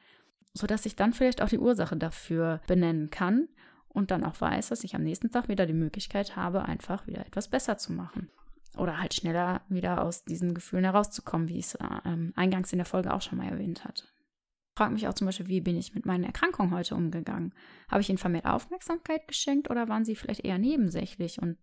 sodass 0.53 0.85
ich 0.85 0.97
dann 0.97 1.13
vielleicht 1.13 1.41
auch 1.41 1.47
die 1.47 1.59
Ursache 1.59 1.95
dafür 1.95 2.59
benennen 2.67 3.09
kann 3.09 3.47
und 3.87 4.11
dann 4.11 4.25
auch 4.25 4.41
weiß, 4.41 4.67
dass 4.69 4.83
ich 4.83 4.93
am 4.93 5.03
nächsten 5.03 5.31
Tag 5.31 5.47
wieder 5.47 5.65
die 5.65 5.73
Möglichkeit 5.73 6.35
habe, 6.35 6.63
einfach 6.63 7.07
wieder 7.07 7.25
etwas 7.25 7.47
besser 7.47 7.77
zu 7.77 7.93
machen 7.93 8.29
oder 8.77 8.99
halt 8.99 9.13
schneller 9.13 9.61
wieder 9.69 10.03
aus 10.03 10.23
diesen 10.23 10.53
Gefühlen 10.53 10.85
herauszukommen, 10.85 11.47
wie 11.49 11.59
ich 11.59 11.67
es 11.67 11.75
äh, 11.75 12.31
eingangs 12.35 12.71
in 12.71 12.79
der 12.79 12.85
Folge 12.85 13.13
auch 13.13 13.21
schon 13.21 13.37
mal 13.37 13.49
erwähnt 13.49 13.83
hatte. 13.83 14.03
Ich 14.03 14.77
frage 14.77 14.93
mich 14.93 15.07
auch 15.07 15.13
zum 15.13 15.27
Beispiel, 15.27 15.47
wie 15.47 15.61
bin 15.61 15.77
ich 15.77 15.93
mit 15.93 16.05
meinen 16.05 16.23
Erkrankungen 16.23 16.73
heute 16.73 16.95
umgegangen? 16.95 17.53
Habe 17.89 18.01
ich 18.01 18.09
ihnen 18.09 18.17
vermehrt 18.17 18.45
Aufmerksamkeit 18.45 19.27
geschenkt 19.27 19.69
oder 19.69 19.89
waren 19.89 20.05
sie 20.05 20.15
vielleicht 20.15 20.45
eher 20.45 20.57
nebensächlich 20.57 21.41
und 21.41 21.57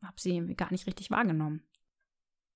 habe 0.00 0.14
sie 0.20 0.36
irgendwie 0.36 0.54
gar 0.54 0.70
nicht 0.70 0.86
richtig 0.86 1.10
wahrgenommen? 1.10 1.62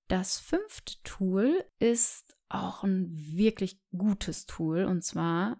Das 0.07 0.39
fünfte 0.39 0.95
Tool 1.03 1.63
ist 1.79 2.37
auch 2.47 2.83
ein 2.83 3.09
wirklich 3.13 3.81
gutes 3.95 4.45
Tool 4.45 4.85
und 4.85 5.03
zwar 5.03 5.57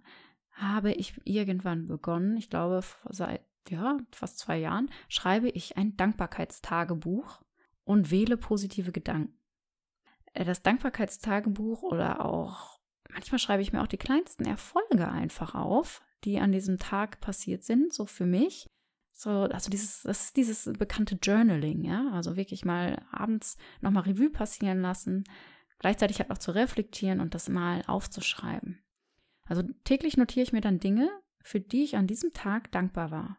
habe 0.52 0.94
ich 0.94 1.20
irgendwann 1.26 1.88
begonnen, 1.88 2.38
ich 2.38 2.50
glaube 2.50 2.82
seit 3.10 3.46
ja, 3.70 3.98
fast 4.12 4.40
zwei 4.40 4.58
Jahren, 4.58 4.90
schreibe 5.10 5.50
ich 5.50 5.78
ein 5.78 5.98
Dankbarkeitstagebuch 5.98 7.42
und 7.88 8.12
wähle 8.12 8.38
positive 8.38 8.92
Gedanken. 8.92 9.38
äh, 10.34 10.46
das 10.46 10.62
Dankbarkeitstagebuch 10.62 11.84
oder 11.84 12.24
auch 12.26 12.80
manchmal 13.10 13.40
schreibe 13.40 13.62
ich 13.62 13.74
mir 13.74 13.82
auch 13.82 13.88
die 13.88 13.98
kleinsten 13.98 14.46
Erfolge 14.46 15.08
einfach 15.10 15.56
auf, 15.56 16.04
die 16.24 16.40
an 16.40 16.52
diesem 16.52 16.78
Tag 16.78 17.20
passiert 17.20 17.64
sind, 17.64 17.94
so 17.94 18.06
für 18.06 18.26
mich. 18.26 18.68
So, 19.14 19.30
also 19.30 19.72
dieses, 19.72 20.04
das 20.04 20.26
ist 20.26 20.38
dieses 20.38 20.72
bekannte 20.78 21.18
Journaling, 21.22 21.84
ja, 21.84 22.12
also 22.12 22.36
wirklich 22.36 22.66
mal 22.66 23.04
abends 23.12 23.58
nochmal 23.82 24.04
Revue 24.04 24.30
passieren 24.30 24.82
lassen, 24.82 25.24
gleichzeitig 25.80 26.20
halt 26.20 26.30
auch 26.30 26.38
zu 26.38 26.52
reflektieren 26.52 27.20
und 27.20 27.34
das 27.34 27.50
mal 27.50 27.84
aufzuschreiben. 27.88 28.84
Also 29.46 29.64
täglich 29.86 30.18
notiere 30.18 30.44
ich 30.44 30.54
mir 30.54 30.62
dann 30.62 30.80
Dinge, 30.80 31.10
für 31.42 31.60
die 31.60 31.84
ich 31.84 31.96
an 31.96 32.06
diesem 32.06 32.34
Tag 32.34 32.72
dankbar 32.72 33.10
war. 33.10 33.38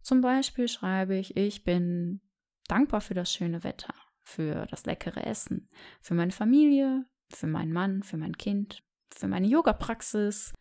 Zum 0.00 0.22
Beispiel 0.22 0.68
schreibe 0.68 1.16
ich, 1.16 1.36
ich 1.36 1.64
bin 1.64 2.22
dankbar 2.70 3.00
für 3.00 3.14
das 3.14 3.32
schöne 3.32 3.64
Wetter, 3.64 3.94
für 4.22 4.66
das 4.66 4.86
leckere 4.86 5.26
Essen, 5.26 5.68
für 6.00 6.14
meine 6.14 6.32
Familie, 6.32 7.06
für 7.28 7.46
meinen 7.46 7.72
Mann, 7.72 8.02
für 8.02 8.16
mein 8.16 8.36
Kind, 8.36 8.82
für 9.12 9.28
meine 9.28 9.46
Yoga-Praxis, 9.46 10.52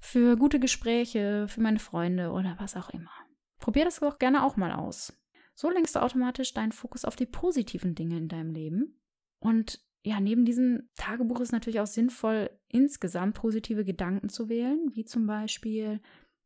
für 0.00 0.36
gute 0.36 0.60
Gespräche, 0.60 1.46
für 1.48 1.60
meine 1.60 1.78
Freunde 1.78 2.30
oder 2.30 2.56
was 2.58 2.76
auch 2.76 2.90
immer. 2.90 3.10
Probier 3.58 3.84
das 3.84 4.00
doch 4.00 4.18
gerne 4.18 4.44
auch 4.44 4.56
mal 4.56 4.72
aus. 4.72 5.12
So 5.54 5.68
lenkst 5.70 5.96
du 5.96 6.02
automatisch 6.02 6.54
deinen 6.54 6.72
Fokus 6.72 7.04
auf 7.04 7.16
die 7.16 7.26
positiven 7.26 7.94
Dinge 7.96 8.16
in 8.16 8.28
deinem 8.28 8.52
Leben. 8.52 9.00
Und 9.40 9.80
ja, 10.04 10.20
neben 10.20 10.44
diesem 10.44 10.88
Tagebuch 10.94 11.40
ist 11.40 11.50
natürlich 11.50 11.80
auch 11.80 11.86
sinnvoll, 11.86 12.50
insgesamt 12.68 13.34
positive 13.34 13.84
Gedanken 13.84 14.28
zu 14.28 14.48
wählen, 14.48 14.90
wie 14.92 15.04
zum 15.04 15.26
Beispiel, 15.26 16.00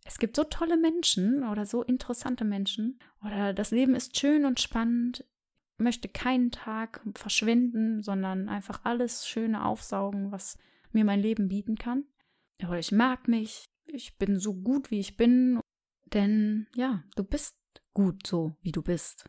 es 0.05 0.19
gibt 0.19 0.37
so 0.37 0.45
tolle 0.45 0.77
Menschen 0.77 1.49
oder 1.49 1.65
so 1.67 1.83
interessante 1.83 2.45
Menschen 2.45 2.99
oder 3.25 3.53
das 3.53 3.71
Leben 3.71 3.95
ist 3.95 4.19
schön 4.19 4.45
und 4.45 4.61
spannend, 4.61 5.25
möchte 5.79 6.09
keinen 6.09 6.51
Tag 6.51 7.01
verschwinden, 7.15 8.03
sondern 8.03 8.49
einfach 8.49 8.85
alles 8.85 9.27
Schöne 9.27 9.65
aufsaugen, 9.65 10.33
was 10.33 10.59
mir 10.93 11.05
mein 11.05 11.21
Leben 11.21 11.49
bieten 11.49 11.77
kann. 11.77 12.05
Oder 12.63 12.79
ich 12.79 12.93
mag 12.93 13.29
mich, 13.29 13.65
ich 13.87 14.17
bin 14.19 14.39
so 14.39 14.55
gut, 14.55 14.91
wie 14.91 15.01
ich 15.01 15.17
bin 15.17 15.61
denn 16.13 16.67
ja, 16.75 17.03
du 17.17 17.25
bist 17.25 17.57
gut 17.95 18.27
so, 18.27 18.57
wie 18.61 18.73
du 18.73 18.83
bist. 18.83 19.25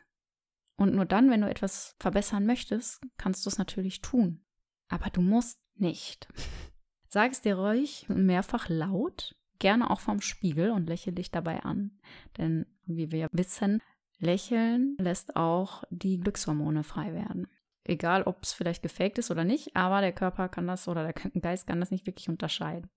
Und 0.76 0.96
nur 0.96 1.06
dann, 1.06 1.30
wenn 1.30 1.42
du 1.42 1.50
etwas 1.50 1.96
verbessern 2.00 2.46
möchtest, 2.46 3.02
kannst 3.18 3.46
du 3.46 3.50
es 3.50 3.58
natürlich 3.58 4.02
tun. 4.02 4.44
Aber 4.90 5.10
du 5.10 5.22
musst 5.22 5.60
nicht. 5.76 6.28
Sag 7.08 7.32
es 7.32 7.42
dir 7.42 7.58
ruhig 7.58 8.08
mehrfach 8.10 8.70
laut, 8.70 9.36
gerne 9.63 9.89
auch 9.89 10.02
vom 10.02 10.19
Spiegel 10.19 10.71
und 10.71 10.89
lächle 10.89 11.13
dich 11.13 11.32
dabei 11.32 11.63
an. 11.63 11.91
Denn 12.38 12.65
wie 12.86 13.12
wir 13.12 13.30
wissen, 13.32 13.82
Lächeln 14.19 14.97
lässt 14.99 15.38
auch 15.38 15.86
die 15.89 16.19
Glückshormone 16.19 16.84
frei 16.84 17.13
werden. 17.13 17.47
Egal, 17.86 18.23
ob 18.23 18.43
es 18.43 18.52
vielleicht 18.52 18.84
gefaked 18.84 19.17
ist 19.19 19.32
oder 19.32 19.45
nicht, 19.45 19.73
aber 19.73 20.02
der 20.02 20.12
Körper 20.12 20.49
kann 20.49 20.67
das 20.67 20.89
oder 20.89 21.04
der 21.04 21.13
Geist 21.13 21.65
kann 21.65 21.80
das 21.80 21.91
nicht 21.91 22.06
wirklich 22.06 22.28
unterscheiden. 22.28 22.89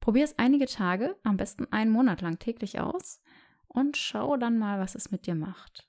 Probier 0.00 0.24
es 0.24 0.36
einige 0.40 0.66
Tage, 0.66 1.16
am 1.22 1.36
besten 1.36 1.66
einen 1.70 1.92
Monat 1.92 2.20
lang 2.20 2.40
täglich 2.40 2.80
aus 2.80 3.22
und 3.68 3.96
schau 3.96 4.36
dann 4.36 4.58
mal, 4.58 4.80
was 4.80 4.96
es 4.96 5.12
mit 5.12 5.26
dir 5.26 5.36
macht. 5.36 5.88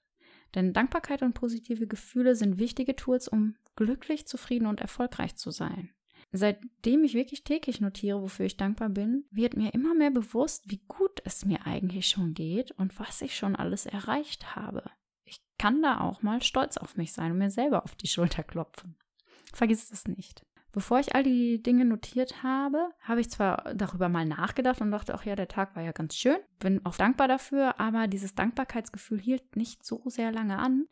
Denn 0.53 0.73
Dankbarkeit 0.73 1.23
und 1.23 1.33
positive 1.33 1.87
Gefühle 1.87 2.35
sind 2.35 2.59
wichtige 2.59 2.95
Tools, 2.95 3.27
um 3.27 3.55
glücklich, 3.75 4.27
zufrieden 4.27 4.67
und 4.67 4.79
erfolgreich 4.79 5.35
zu 5.37 5.49
sein. 5.49 5.89
Seitdem 6.35 7.03
ich 7.03 7.13
wirklich 7.13 7.43
täglich 7.43 7.79
notiere, 7.79 8.23
wofür 8.23 8.47
ich 8.47 8.57
dankbar 8.57 8.89
bin, 8.89 9.23
wird 9.29 9.55
mir 9.55 9.71
immer 9.75 9.93
mehr 9.93 10.09
bewusst, 10.09 10.63
wie 10.67 10.81
gut 10.87 11.21
es 11.25 11.45
mir 11.45 11.67
eigentlich 11.67 12.09
schon 12.09 12.33
geht 12.33 12.71
und 12.71 12.99
was 12.99 13.21
ich 13.21 13.37
schon 13.37 13.55
alles 13.55 13.85
erreicht 13.85 14.55
habe. 14.55 14.83
Ich 15.25 15.39
kann 15.59 15.83
da 15.83 16.01
auch 16.01 16.23
mal 16.23 16.41
stolz 16.41 16.77
auf 16.77 16.97
mich 16.97 17.13
sein 17.13 17.31
und 17.31 17.37
mir 17.37 17.51
selber 17.51 17.83
auf 17.83 17.93
die 17.93 18.07
Schulter 18.07 18.41
klopfen. 18.41 18.95
Vergiss 19.53 19.91
es 19.91 20.07
nicht. 20.07 20.43
Bevor 20.71 20.99
ich 20.99 21.13
all 21.13 21.21
die 21.21 21.61
Dinge 21.61 21.85
notiert 21.85 22.41
habe, 22.41 22.89
habe 23.01 23.21
ich 23.21 23.29
zwar 23.29 23.71
darüber 23.75 24.09
mal 24.09 24.25
nachgedacht 24.25 24.81
und 24.81 24.89
dachte, 24.89 25.13
ach 25.13 25.23
ja, 25.25 25.35
der 25.35 25.47
Tag 25.47 25.75
war 25.75 25.83
ja 25.83 25.91
ganz 25.91 26.15
schön, 26.15 26.37
bin 26.57 26.83
auch 26.83 26.95
dankbar 26.95 27.27
dafür, 27.27 27.79
aber 27.79 28.07
dieses 28.07 28.33
Dankbarkeitsgefühl 28.33 29.21
hielt 29.21 29.55
nicht 29.55 29.85
so 29.85 30.01
sehr 30.07 30.31
lange 30.31 30.57
an, 30.57 30.87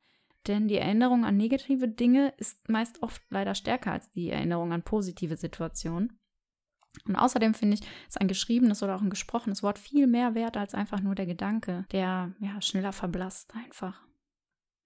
denn 0.48 0.68
die 0.68 0.78
Erinnerung 0.78 1.26
an 1.26 1.38
negative 1.38 1.88
Dinge 1.88 2.34
ist 2.38 2.70
meist 2.70 3.04
oft 3.04 3.22
leider 3.30 3.56
stärker 3.56 3.92
als 3.92 4.10
die 4.10 4.30
Erinnerung 4.30 4.74
an 4.74 4.84
positive 4.84 5.38
Situationen. 5.38 6.20
Und 7.06 7.16
außerdem 7.16 7.54
finde 7.54 7.76
ich, 7.76 7.88
ist 8.08 8.20
ein 8.20 8.28
geschriebenes 8.28 8.84
oder 8.84 8.96
auch 8.96 9.02
ein 9.02 9.10
gesprochenes 9.10 9.64
Wort 9.64 9.80
viel 9.80 10.08
mehr 10.08 10.36
wert 10.36 10.58
als 10.58 10.74
einfach 10.74 11.00
nur 11.00 11.16
der 11.16 11.26
Gedanke, 11.26 11.86
der 11.92 12.34
ja 12.40 12.62
schneller 12.62 12.92
verblasst 12.92 13.54
einfach. 13.56 14.06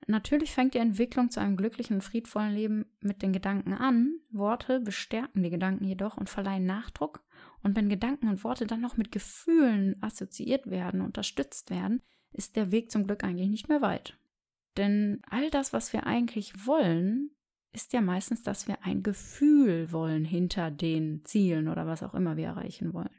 Natürlich 0.08 0.52
fängt 0.52 0.76
die 0.76 0.80
Entwicklung 0.80 1.32
zu 1.32 1.40
einem 1.40 1.58
glücklichen 1.58 1.96
und 1.96 2.04
friedvollen 2.04 2.54
Leben 2.54 2.86
mit 3.00 3.24
den 3.24 3.34
Gedanken 3.34 3.74
an. 3.74 4.20
Worte 4.30 4.80
bestärken 4.80 5.42
die 5.42 5.50
Gedanken 5.50 5.86
jedoch 5.86 6.16
und 6.16 6.30
verleihen 6.30 6.66
Nachdruck. 6.66 7.24
Und 7.64 7.76
wenn 7.76 7.90
Gedanken 7.90 8.28
und 8.28 8.44
Worte 8.44 8.68
dann 8.68 8.82
noch 8.82 8.98
mit 8.98 9.12
Gefühlen 9.12 9.96
assoziiert 10.04 10.70
werden, 10.70 11.02
unterstützt 11.02 11.72
werden, 11.72 12.04
ist 12.32 12.56
der 12.56 12.72
Weg 12.72 12.92
zum 12.92 13.08
Glück 13.08 13.24
eigentlich 13.24 13.50
nicht 13.50 13.68
mehr 13.68 13.82
weit. 13.82 14.16
Denn 14.78 15.22
all 15.30 15.50
das, 15.50 15.74
was 15.74 15.94
wir 15.94 16.06
eigentlich 16.06 16.66
wollen, 16.66 17.32
ist 17.74 17.94
ja 17.94 18.02
meistens, 18.02 18.42
dass 18.44 18.68
wir 18.68 18.84
ein 18.84 19.04
Gefühl 19.04 19.92
wollen 19.92 20.26
hinter 20.26 20.72
den 20.72 21.24
Zielen 21.26 21.68
oder 21.68 21.86
was 21.86 22.04
auch 22.04 22.14
immer 22.14 22.38
wir 22.38 22.48
erreichen 22.48 22.94
wollen. 22.94 23.10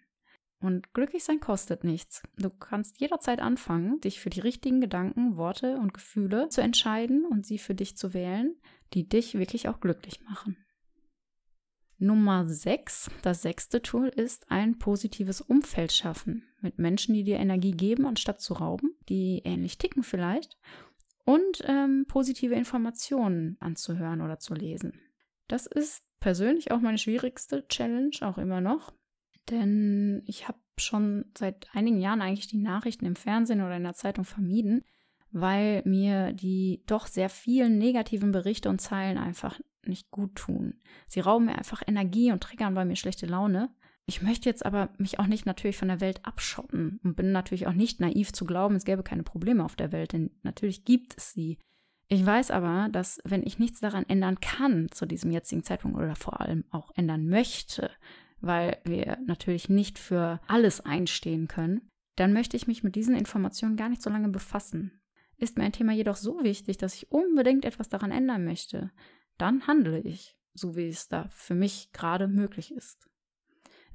Und 0.59 0.95
glücklich 0.95 1.23
sein 1.23 1.41
kostet 1.41 1.85
nichts. 1.85 2.23
Du 2.39 2.49
kannst 2.49 2.99
jederzeit 2.99 3.41
anfangen, 3.41 4.01
dich 4.01 4.21
für 4.21 4.31
die 4.31 4.41
richtigen 4.41 4.81
Gedanken, 4.81 5.37
Worte 5.37 5.77
und 5.77 5.93
Gefühle 5.93 6.49
zu 6.49 6.63
entscheiden 6.63 7.27
und 7.27 7.47
sie 7.47 7.59
für 7.59 7.75
dich 7.75 7.97
zu 7.97 8.15
wählen, 8.15 8.57
die 8.95 9.07
dich 9.07 9.35
wirklich 9.35 9.69
auch 9.69 9.81
glücklich 9.81 10.23
machen. 10.23 10.57
Nummer 11.99 12.47
6, 12.47 13.11
das 13.23 13.43
sechste 13.43 13.81
Tool 13.81 14.09
ist 14.09 14.51
ein 14.51 14.79
positives 14.79 15.41
Umfeld 15.41 15.93
schaffen. 15.93 16.45
Mit 16.61 16.79
Menschen, 16.79 17.15
die 17.15 17.25
dir 17.25 17.39
Energie 17.39 17.73
geben, 17.73 18.07
anstatt 18.07 18.41
zu 18.41 18.55
rauben, 18.55 18.91
die 19.09 19.43
ähnlich 19.45 19.79
ticken 19.79 20.03
vielleicht. 20.03 20.59
Und 21.27 21.63
ähm, 21.65 22.07
positive 22.09 22.55
Informationen 22.55 23.57
anzuhören 23.61 24.21
oder 24.23 24.39
zu 24.39 24.55
lesen. 24.55 25.01
Das 25.49 25.67
ist 25.67 26.03
persönlich 26.21 26.71
auch 26.71 26.81
meine 26.81 26.99
schwierigste 26.99 27.67
Challenge, 27.69 28.17
auch 28.23 28.39
immer 28.39 28.61
noch. 28.61 28.95
Denn 29.51 30.23
ich 30.27 30.49
habe 30.49 30.59
schon 30.79 31.25
seit 31.37 31.69
einigen 31.75 32.01
Jahren 32.01 32.23
eigentlich 32.23 32.47
die 32.47 32.59
Nachrichten 32.59 33.07
im 33.07 33.17
Fernsehen 33.17 33.61
oder 33.61 33.77
in 33.77 33.83
der 33.83 33.95
Zeitung 33.95 34.25
vermieden, 34.25 34.85
weil 35.31 35.83
mir 35.85 36.33
die 36.33 36.83
doch 36.87 37.09
sehr 37.09 37.29
vielen 37.29 37.77
negativen 37.77 38.31
Berichte 38.33 38.69
und 38.69 38.81
Zeilen 38.81 39.19
einfach 39.19 39.61
nicht 39.85 40.11
gut 40.11 40.37
tun. 40.37 40.81
Sie 41.09 41.21
rauben 41.21 41.47
mir 41.47 41.57
einfach 41.57 41.83
Energie 41.87 42.33
und 42.33 42.43
triggern 42.43 42.75
bei 42.75 42.85
mir 42.85 42.97
schlechte 42.97 43.27
Laune. 43.27 43.75
Ich 44.09 44.23
möchte 44.23 44.49
jetzt 44.49 44.65
aber 44.65 44.91
mich 44.99 45.19
auch 45.19 45.27
nicht 45.27 45.47
natürlich 45.47 45.77
von 45.77 45.89
der 45.89 46.01
Welt 46.01 46.21
abschotten 46.25 47.01
und 47.03 47.17
bin 47.17 47.33
natürlich 47.33 47.67
auch 47.67 47.73
nicht 47.73 48.01
naiv 48.01 48.33
zu 48.33 48.45
glauben, 48.45 48.77
es 48.77 48.85
gäbe 48.85 49.03
keine 49.03 49.25
Probleme 49.25 49.65
auf 49.65 49.75
der 49.75 49.91
Welt, 49.91 50.13
denn 50.13 50.31
natürlich 50.43 50.85
gibt 50.85 51.17
es 51.17 51.33
sie. 51.33 51.59
Ich 52.09 52.25
weiß 52.25 52.53
aber, 52.53 52.89
dass 52.93 53.21
wenn 53.25 53.43
ich 53.43 53.59
nichts 53.59 53.81
daran 53.81 54.09
ändern 54.09 54.39
kann 54.39 54.89
zu 54.93 55.07
diesem 55.07 55.33
jetzigen 55.33 55.65
Zeitpunkt 55.65 55.99
oder 55.99 56.15
vor 56.15 56.41
allem 56.41 56.65
auch 56.71 56.93
ändern 56.95 57.27
möchte, 57.29 57.91
weil 58.41 58.79
wir 58.85 59.19
natürlich 59.27 59.69
nicht 59.69 59.99
für 59.99 60.41
alles 60.47 60.81
einstehen 60.81 61.49
können, 61.49 61.89
dann 62.15 62.33
möchte 62.33 62.57
ich 62.57 62.69
mich 62.69 62.85
mit 62.85 62.95
diesen 62.95 63.17
Informationen 63.17 63.77
gar 63.77 63.89
nicht 63.89 64.03
so 64.03 64.11
lange 64.11 64.29
befassen. 64.29 65.01
Ist 65.37 65.59
mir 65.59 65.65
ein 65.65 65.73
Thema 65.73 65.93
jedoch 65.93 66.17
so 66.17 66.45
wichtig, 66.45 66.79
dass 66.79 66.95
ich 66.95 67.11
unbedingt 67.11 67.65
etwas 67.65 67.89
daran 67.89 68.13
ändern 68.13 68.45
möchte, 68.45 68.93
dann 69.37 69.67
handle 69.67 70.01
ich, 70.01 70.39
so 70.55 70.77
wie 70.77 70.87
es 70.87 71.09
da 71.09 71.29
für 71.31 71.55
mich 71.55 71.91
gerade 71.93 72.29
möglich 72.29 72.73
ist. 72.73 73.11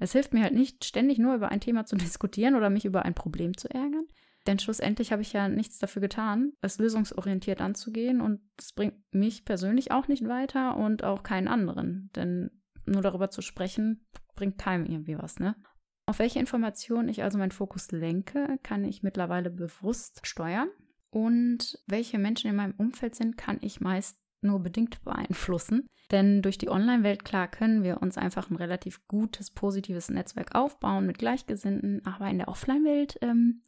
Es 0.01 0.13
hilft 0.13 0.33
mir 0.33 0.41
halt 0.41 0.55
nicht, 0.55 0.83
ständig 0.83 1.19
nur 1.19 1.35
über 1.35 1.49
ein 1.49 1.61
Thema 1.61 1.85
zu 1.85 1.95
diskutieren 1.97 2.55
oder 2.55 2.69
mich 2.69 2.85
über 2.85 3.05
ein 3.05 3.13
Problem 3.13 3.55
zu 3.55 3.69
ärgern, 3.69 4.07
denn 4.47 4.57
schlussendlich 4.57 5.11
habe 5.11 5.21
ich 5.21 5.31
ja 5.31 5.47
nichts 5.47 5.77
dafür 5.77 6.01
getan, 6.01 6.53
es 6.61 6.79
lösungsorientiert 6.79 7.61
anzugehen 7.61 8.19
und 8.19 8.41
es 8.57 8.73
bringt 8.73 8.95
mich 9.11 9.45
persönlich 9.45 9.91
auch 9.91 10.07
nicht 10.07 10.27
weiter 10.27 10.75
und 10.75 11.03
auch 11.03 11.21
keinen 11.21 11.47
anderen, 11.47 12.09
denn 12.15 12.49
nur 12.85 13.03
darüber 13.03 13.29
zu 13.29 13.43
sprechen, 13.43 14.07
bringt 14.35 14.57
keinem 14.57 14.87
irgendwie 14.87 15.19
was, 15.19 15.39
ne? 15.39 15.55
Auf 16.07 16.17
welche 16.17 16.39
Informationen 16.39 17.07
ich 17.07 17.21
also 17.21 17.37
meinen 17.37 17.51
Fokus 17.51 17.91
lenke, 17.91 18.57
kann 18.63 18.83
ich 18.83 19.03
mittlerweile 19.03 19.51
bewusst 19.51 20.21
steuern. 20.23 20.67
Und 21.11 21.79
welche 21.87 22.17
Menschen 22.17 22.49
in 22.49 22.55
meinem 22.55 22.73
Umfeld 22.75 23.15
sind, 23.15 23.37
kann 23.37 23.59
ich 23.61 23.81
meist 23.81 24.17
nur 24.41 24.59
bedingt 24.59 25.03
beeinflussen. 25.03 25.87
Denn 26.11 26.41
durch 26.41 26.57
die 26.57 26.69
Online-Welt, 26.69 27.23
klar, 27.23 27.47
können 27.47 27.83
wir 27.83 28.01
uns 28.01 28.17
einfach 28.17 28.49
ein 28.49 28.57
relativ 28.57 29.07
gutes, 29.07 29.49
positives 29.49 30.09
Netzwerk 30.09 30.55
aufbauen 30.55 31.05
mit 31.05 31.17
Gleichgesinnten. 31.17 32.05
Aber 32.05 32.27
in 32.27 32.37
der 32.37 32.49
Offline-Welt 32.49 33.17
ähm, 33.21 33.61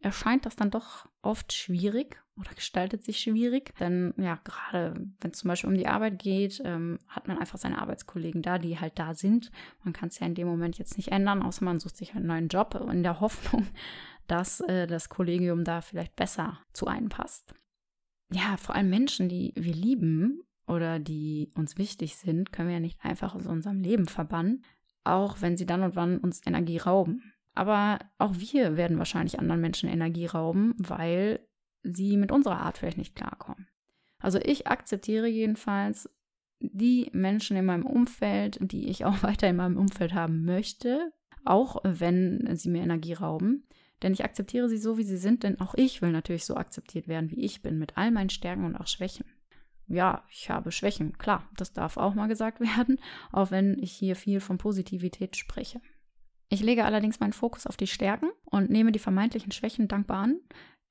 erscheint 0.00 0.46
das 0.46 0.56
dann 0.56 0.70
doch 0.70 1.08
oft 1.22 1.52
schwierig 1.52 2.22
oder 2.38 2.50
gestaltet 2.54 3.02
sich 3.02 3.18
schwierig. 3.18 3.74
Denn 3.80 4.12
ja, 4.18 4.38
gerade 4.44 4.94
wenn 5.20 5.30
es 5.30 5.38
zum 5.38 5.48
Beispiel 5.48 5.70
um 5.70 5.76
die 5.76 5.88
Arbeit 5.88 6.18
geht, 6.18 6.60
ähm, 6.64 6.98
hat 7.08 7.28
man 7.28 7.38
einfach 7.38 7.58
seine 7.58 7.78
Arbeitskollegen 7.78 8.42
da, 8.42 8.58
die 8.58 8.78
halt 8.78 8.98
da 8.98 9.14
sind. 9.14 9.50
Man 9.82 9.92
kann 9.92 10.08
es 10.08 10.18
ja 10.18 10.26
in 10.26 10.34
dem 10.34 10.46
Moment 10.46 10.78
jetzt 10.78 10.96
nicht 10.96 11.12
ändern, 11.12 11.42
außer 11.42 11.64
man 11.64 11.80
sucht 11.80 11.96
sich 11.96 12.14
einen 12.14 12.26
neuen 12.26 12.48
Job 12.48 12.74
in 12.90 13.02
der 13.02 13.20
Hoffnung, 13.20 13.66
dass 14.26 14.60
äh, 14.60 14.86
das 14.86 15.08
Kollegium 15.08 15.64
da 15.64 15.80
vielleicht 15.80 16.14
besser 16.14 16.58
zu 16.72 16.86
einem 16.86 17.08
passt. 17.08 17.54
Ja, 18.32 18.56
vor 18.56 18.74
allem 18.74 18.90
Menschen, 18.90 19.28
die 19.28 19.52
wir 19.56 19.74
lieben 19.74 20.42
oder 20.66 20.98
die 20.98 21.50
uns 21.54 21.78
wichtig 21.78 22.16
sind, 22.16 22.52
können 22.52 22.68
wir 22.68 22.74
ja 22.74 22.80
nicht 22.80 23.04
einfach 23.04 23.34
aus 23.34 23.46
unserem 23.46 23.80
Leben 23.80 24.06
verbannen, 24.06 24.64
auch 25.04 25.40
wenn 25.40 25.56
sie 25.56 25.66
dann 25.66 25.82
und 25.82 25.96
wann 25.96 26.18
uns 26.18 26.40
Energie 26.44 26.78
rauben. 26.78 27.32
Aber 27.54 28.00
auch 28.18 28.34
wir 28.36 28.76
werden 28.76 28.98
wahrscheinlich 28.98 29.38
anderen 29.38 29.60
Menschen 29.60 29.88
Energie 29.88 30.26
rauben, 30.26 30.74
weil 30.76 31.40
sie 31.82 32.16
mit 32.16 32.32
unserer 32.32 32.60
Art 32.60 32.78
vielleicht 32.78 32.98
nicht 32.98 33.14
klarkommen. 33.14 33.68
Also 34.18 34.38
ich 34.42 34.66
akzeptiere 34.66 35.26
jedenfalls 35.26 36.10
die 36.60 37.10
Menschen 37.12 37.56
in 37.56 37.64
meinem 37.64 37.86
Umfeld, 37.86 38.58
die 38.60 38.88
ich 38.88 39.04
auch 39.04 39.22
weiter 39.22 39.48
in 39.48 39.56
meinem 39.56 39.76
Umfeld 39.76 40.14
haben 40.14 40.44
möchte, 40.44 41.12
auch 41.44 41.76
wenn 41.84 42.56
sie 42.56 42.68
mir 42.68 42.82
Energie 42.82 43.14
rauben. 43.14 43.66
Denn 44.02 44.12
ich 44.12 44.24
akzeptiere 44.24 44.68
sie 44.68 44.78
so, 44.78 44.98
wie 44.98 45.04
sie 45.04 45.16
sind, 45.16 45.42
denn 45.42 45.60
auch 45.60 45.74
ich 45.74 46.02
will 46.02 46.12
natürlich 46.12 46.44
so 46.44 46.56
akzeptiert 46.56 47.08
werden, 47.08 47.30
wie 47.30 47.44
ich 47.44 47.62
bin, 47.62 47.78
mit 47.78 47.96
all 47.96 48.10
meinen 48.10 48.30
Stärken 48.30 48.64
und 48.64 48.76
auch 48.76 48.86
Schwächen. 48.86 49.24
Ja, 49.88 50.24
ich 50.30 50.50
habe 50.50 50.72
Schwächen, 50.72 51.16
klar, 51.16 51.48
das 51.56 51.72
darf 51.72 51.96
auch 51.96 52.14
mal 52.14 52.26
gesagt 52.26 52.60
werden, 52.76 52.98
auch 53.32 53.50
wenn 53.50 53.78
ich 53.78 53.92
hier 53.92 54.16
viel 54.16 54.40
von 54.40 54.58
Positivität 54.58 55.36
spreche. 55.36 55.80
Ich 56.48 56.62
lege 56.62 56.84
allerdings 56.84 57.20
meinen 57.20 57.32
Fokus 57.32 57.66
auf 57.66 57.76
die 57.76 57.86
Stärken 57.86 58.30
und 58.44 58.70
nehme 58.70 58.92
die 58.92 58.98
vermeintlichen 58.98 59.52
Schwächen 59.52 59.88
dankbar 59.88 60.18
an, 60.18 60.40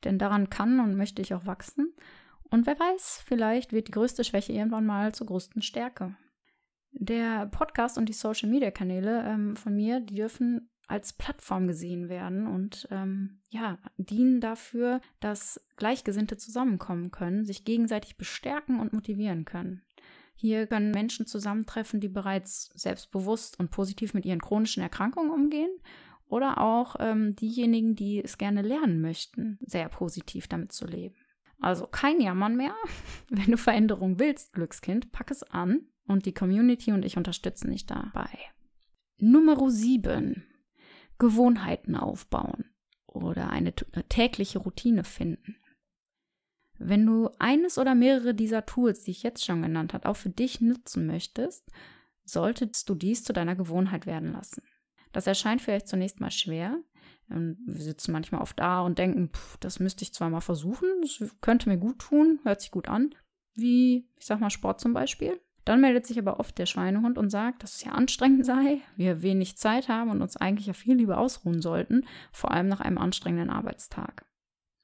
denn 0.04 0.18
daran 0.18 0.50
kann 0.50 0.80
und 0.80 0.96
möchte 0.96 1.22
ich 1.22 1.34
auch 1.34 1.46
wachsen. 1.46 1.94
Und 2.50 2.68
wer 2.68 2.80
weiß, 2.80 3.24
vielleicht 3.26 3.72
wird 3.72 3.88
die 3.88 3.94
größte 3.94 4.24
Schwäche 4.24 4.54
irgendwann 4.54 4.86
mal 4.86 5.14
zur 5.14 5.28
größten 5.28 5.62
Stärke. 5.62 6.16
Der 6.92 7.48
Podcast 7.48 7.98
und 7.98 8.08
die 8.08 8.14
Social-Media-Kanäle 8.14 9.26
ähm, 9.28 9.56
von 9.56 9.76
mir, 9.76 10.00
die 10.00 10.16
dürfen 10.16 10.70
als 10.88 11.14
Plattform 11.14 11.68
gesehen 11.68 12.10
werden 12.10 12.48
und 12.48 12.88
ähm, 12.92 13.40
ja, 13.50 13.78
dienen 13.98 14.42
dafür, 14.42 15.02
dass 15.20 15.66
Gleichgesinnte 15.78 16.38
zusammenkommen 16.38 17.12
können, 17.12 17.46
sich 17.46 17.66
gegenseitig 17.66 18.18
bestärken 18.18 18.80
und 18.80 18.94
motivieren 18.94 19.46
können. 19.46 19.82
Hier 20.36 20.68
können 20.68 20.92
Menschen 20.92 21.26
zusammentreffen, 21.26 22.02
die 22.02 22.10
bereits 22.10 22.70
selbstbewusst 22.76 23.60
und 23.60 23.72
positiv 23.72 24.14
mit 24.14 24.26
ihren 24.26 24.42
chronischen 24.42 24.84
Erkrankungen 24.84 25.32
umgehen 25.32 25.72
oder 26.28 26.60
auch 26.60 26.98
ähm, 27.00 27.36
diejenigen, 27.36 27.96
die 27.96 28.24
es 28.24 28.38
gerne 28.38 28.62
lernen 28.62 29.02
möchten, 29.02 29.58
sehr 29.62 29.88
positiv 29.90 30.48
damit 30.48 30.74
zu 30.74 30.86
leben. 30.86 31.16
Also 31.60 31.88
kein 31.88 32.20
Jammern 32.20 32.58
mehr. 32.58 32.76
Wenn 33.30 33.52
du 33.52 33.58
Veränderung 33.58 34.20
willst, 34.20 34.54
Glückskind, 34.54 35.12
pack 35.12 35.32
es 35.32 35.44
an 35.44 35.88
und 36.06 36.26
die 36.26 36.34
Community 36.34 36.92
und 36.92 37.06
ich 37.06 37.18
unterstützen 37.18 37.72
dich 37.72 37.86
dabei. 37.86 38.30
Nummer 39.18 39.70
7. 39.70 40.46
Gewohnheiten 41.18 41.96
aufbauen 41.96 42.66
oder 43.08 43.50
eine 43.50 43.74
tägliche 43.74 44.60
Routine 44.60 45.04
finden. 45.04 45.58
Wenn 46.78 47.06
du 47.06 47.30
eines 47.40 47.78
oder 47.78 47.96
mehrere 47.96 48.34
dieser 48.34 48.66
Tools, 48.66 49.04
die 49.04 49.12
ich 49.12 49.24
jetzt 49.24 49.46
schon 49.46 49.62
genannt 49.62 49.94
habe, 49.94 50.10
auch 50.10 50.18
für 50.18 50.30
dich 50.30 50.60
nutzen 50.60 51.08
möchtest, 51.08 51.70
solltest 52.26 52.90
du 52.90 52.96
dies 52.96 53.24
zu 53.24 53.34
deiner 53.34 53.56
Gewohnheit 53.56 54.06
werden 54.06 54.34
lassen. 54.34 54.64
Das 55.14 55.28
erscheint 55.28 55.62
vielleicht 55.62 55.88
zunächst 55.88 56.20
mal 56.20 56.32
schwer. 56.32 56.78
Ähm, 57.32 57.58
wir 57.66 57.82
sitzen 57.82 58.12
manchmal 58.12 58.42
oft 58.42 58.60
da 58.60 58.82
und 58.82 59.00
denken, 59.00 59.30
pff, 59.30 59.58
das 59.58 59.80
müsste 59.80 60.04
ich 60.04 60.14
zwar 60.14 60.30
mal 60.30 60.42
versuchen, 60.42 60.90
das 61.02 61.24
könnte 61.40 61.70
mir 61.70 61.78
gut 61.78 62.00
tun, 62.00 62.40
hört 62.44 62.60
sich 62.62 62.72
gut 62.72 62.90
an, 62.90 63.16
wie, 63.54 64.10
ich 64.18 64.26
sag 64.26 64.42
mal, 64.42 64.50
Sport 64.50 64.82
zum 64.82 64.94
Beispiel. 64.94 65.40
Dann 65.66 65.82
meldet 65.82 66.06
sich 66.06 66.20
aber 66.20 66.40
oft 66.40 66.58
der 66.60 66.68
Schweinehund 66.68 67.18
und 67.18 67.32
sagt, 67.32 67.64
dass 67.64 67.76
es 67.76 67.84
ja 67.84 67.92
anstrengend 67.92 68.46
sei, 68.46 68.82
wir 68.96 69.24
wenig 69.24 69.58
Zeit 69.58 69.90
haben 69.90 70.12
und 70.12 70.22
uns 70.22 70.38
eigentlich 70.38 70.68
ja 70.68 70.74
viel 70.74 70.96
lieber 70.96 71.18
ausruhen 71.18 71.62
sollten, 71.62 72.06
vor 72.32 72.52
allem 72.52 72.68
nach 72.68 72.82
einem 72.82 73.00
anstrengenden 73.00 73.50
Arbeitstag. 73.50 74.26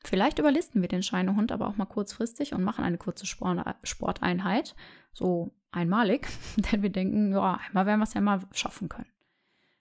Vielleicht 0.03 0.39
überlisten 0.39 0.81
wir 0.81 0.89
den 0.89 1.03
Schweinehund 1.03 1.51
aber 1.51 1.67
auch 1.67 1.77
mal 1.77 1.85
kurzfristig 1.85 2.53
und 2.53 2.63
machen 2.63 2.83
eine 2.83 2.97
kurze 2.97 3.27
Sporteinheit, 3.27 4.75
so 5.13 5.53
einmalig, 5.71 6.27
denn 6.71 6.81
wir 6.81 6.89
denken, 6.89 7.31
ja, 7.31 7.59
einmal 7.67 7.85
werden 7.85 7.99
wir 7.99 8.05
es 8.05 8.15
ja 8.15 8.21
mal 8.21 8.41
schaffen 8.51 8.89
können. 8.89 9.11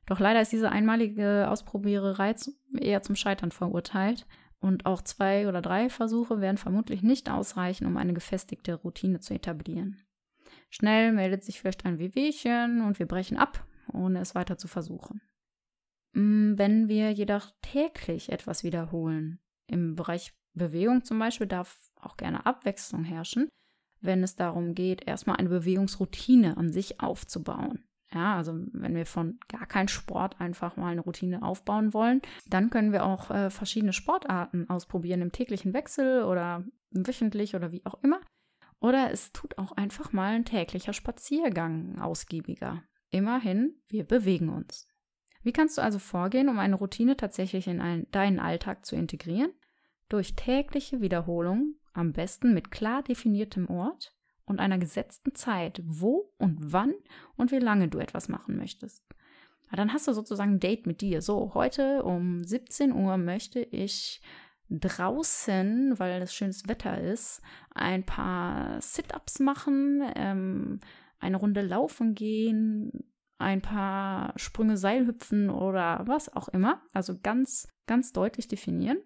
Doch 0.05 0.21
leider 0.21 0.43
ist 0.43 0.53
diese 0.53 0.71
einmalige 0.71 1.49
Ausprobiererei 1.49 2.35
eher 2.79 3.01
zum 3.01 3.17
Scheitern 3.17 3.53
verurteilt 3.53 4.27
und 4.59 4.85
auch 4.85 5.01
zwei 5.01 5.49
oder 5.49 5.63
drei 5.63 5.89
Versuche 5.89 6.43
werden 6.43 6.59
vermutlich 6.59 7.03
nicht 7.03 7.31
ausreichen, 7.31 7.87
um 7.87 7.97
eine 7.97 8.13
gefestigte 8.13 8.75
Routine 8.75 9.21
zu 9.21 9.33
etablieren. 9.33 10.03
Schnell 10.71 11.13
meldet 11.13 11.45
sich 11.45 11.61
vielleicht 11.61 11.85
ein 11.85 11.99
Wehwehchen 11.99 12.81
und 12.83 12.99
wir 12.99 13.07
brechen 13.07 13.37
ab, 13.37 13.67
ohne 13.93 14.21
es 14.21 14.35
weiter 14.35 14.57
zu 14.57 14.69
versuchen. 14.69 15.21
Mm, 16.13 16.55
wenn 16.57 16.89
wir 16.89 17.11
jedoch 17.13 17.51
täglich 17.61 18.31
etwas 18.31 18.65
wiederholen, 18.65 19.41
im 19.67 19.97
Bereich 19.97 20.33
Bewegung 20.55 21.05
zum 21.05 21.19
Beispiel 21.19 21.47
darf 21.47 21.91
auch 21.97 22.17
gerne 22.17 22.47
Abwechslung 22.47 23.05
herrschen, 23.05 23.49
wenn 24.01 24.23
es 24.23 24.37
darum 24.37 24.75
geht, 24.75 25.07
erstmal 25.07 25.37
eine 25.37 25.49
Bewegungsroutine 25.49 26.57
an 26.57 26.73
sich 26.73 27.01
aufzubauen. 27.01 27.85
Ja, 28.13 28.37
also 28.37 28.53
wenn 28.73 28.97
wir 28.97 29.07
von 29.07 29.39
gar 29.47 29.67
keinem 29.67 29.87
Sport 29.87 30.41
einfach 30.41 30.77
mal 30.77 30.91
eine 30.91 31.03
Routine 31.03 31.43
aufbauen 31.43 31.95
wollen, 31.95 32.23
dann 32.49 32.71
können 32.71 32.93
wir 32.93 33.05
auch 33.05 33.31
äh, 33.31 33.51
verschiedene 33.51 33.93
Sportarten 33.93 34.69
ausprobieren 34.69 35.23
im 35.23 35.31
täglichen 35.31 35.75
Wechsel 35.75 36.25
oder 36.25 36.65
wöchentlich 36.91 37.55
oder 37.55 37.71
wie 37.71 37.87
auch 37.87 38.03
immer. 38.03 38.21
Oder 38.81 39.11
es 39.11 39.33
tut 39.33 39.59
auch 39.59 39.73
einfach 39.73 40.13
mal 40.13 40.35
ein 40.35 40.45
täglicher 40.45 40.93
Spaziergang 40.93 41.99
ausgiebiger. 42.01 42.83
Immerhin, 43.11 43.75
wir 43.89 44.05
bewegen 44.05 44.49
uns. 44.49 44.89
Wie 45.43 45.53
kannst 45.53 45.79
du 45.79 45.83
also 45.83 45.99
vorgehen, 45.99 46.49
um 46.49 46.59
eine 46.59 46.77
Routine 46.77 47.17
tatsächlich 47.17 47.67
in 47.67 47.81
ein, 47.81 48.07
deinen 48.11 48.39
Alltag 48.39 48.85
zu 48.85 48.97
integrieren? 48.97 49.53
Durch 50.09 50.35
tägliche 50.35 51.01
Wiederholung, 51.01 51.75
am 51.93 52.13
besten 52.13 52.55
mit 52.55 52.71
klar 52.71 53.03
definiertem 53.03 53.69
Ort 53.69 54.15
und 54.45 54.61
einer 54.61 54.79
gesetzten 54.79 55.35
Zeit, 55.35 55.81
wo 55.85 56.33
und 56.39 56.73
wann 56.73 56.95
und 57.37 57.53
wie 57.53 57.59
lange 57.59 57.89
du 57.89 57.99
etwas 57.99 58.29
machen 58.29 58.57
möchtest. 58.57 59.05
dann 59.73 59.93
hast 59.93 60.09
du 60.09 60.13
sozusagen 60.13 60.55
ein 60.55 60.61
Date 60.61 60.87
mit 60.87 61.01
dir. 61.01 61.23
So, 61.23 61.55
heute 61.55 62.03
um 62.03 62.43
17 62.43 62.93
Uhr 62.93 63.17
möchte 63.17 63.61
ich 63.61 64.21
draußen, 64.71 65.99
weil 65.99 66.23
es 66.23 66.35
schönes 66.35 66.69
Wetter 66.69 67.01
ist, 67.01 67.43
ein 67.75 68.05
paar 68.05 68.81
Sit-ups 68.81 69.41
machen, 69.41 70.03
ähm, 70.15 70.81
eine 71.19 71.37
Runde 71.37 71.63
laufen 71.63 72.15
gehen, 72.15 72.93
ein 73.39 73.63
paar 73.63 74.33
Sprünge 74.37 74.77
Seil 74.77 75.07
hüpfen 75.07 75.51
oder 75.51 76.03
was 76.07 76.35
auch 76.35 76.49
immer. 76.49 76.83
Also 76.93 77.19
ganz, 77.21 77.69
ganz 77.87 78.13
deutlich 78.13 78.49
definieren. 78.49 78.99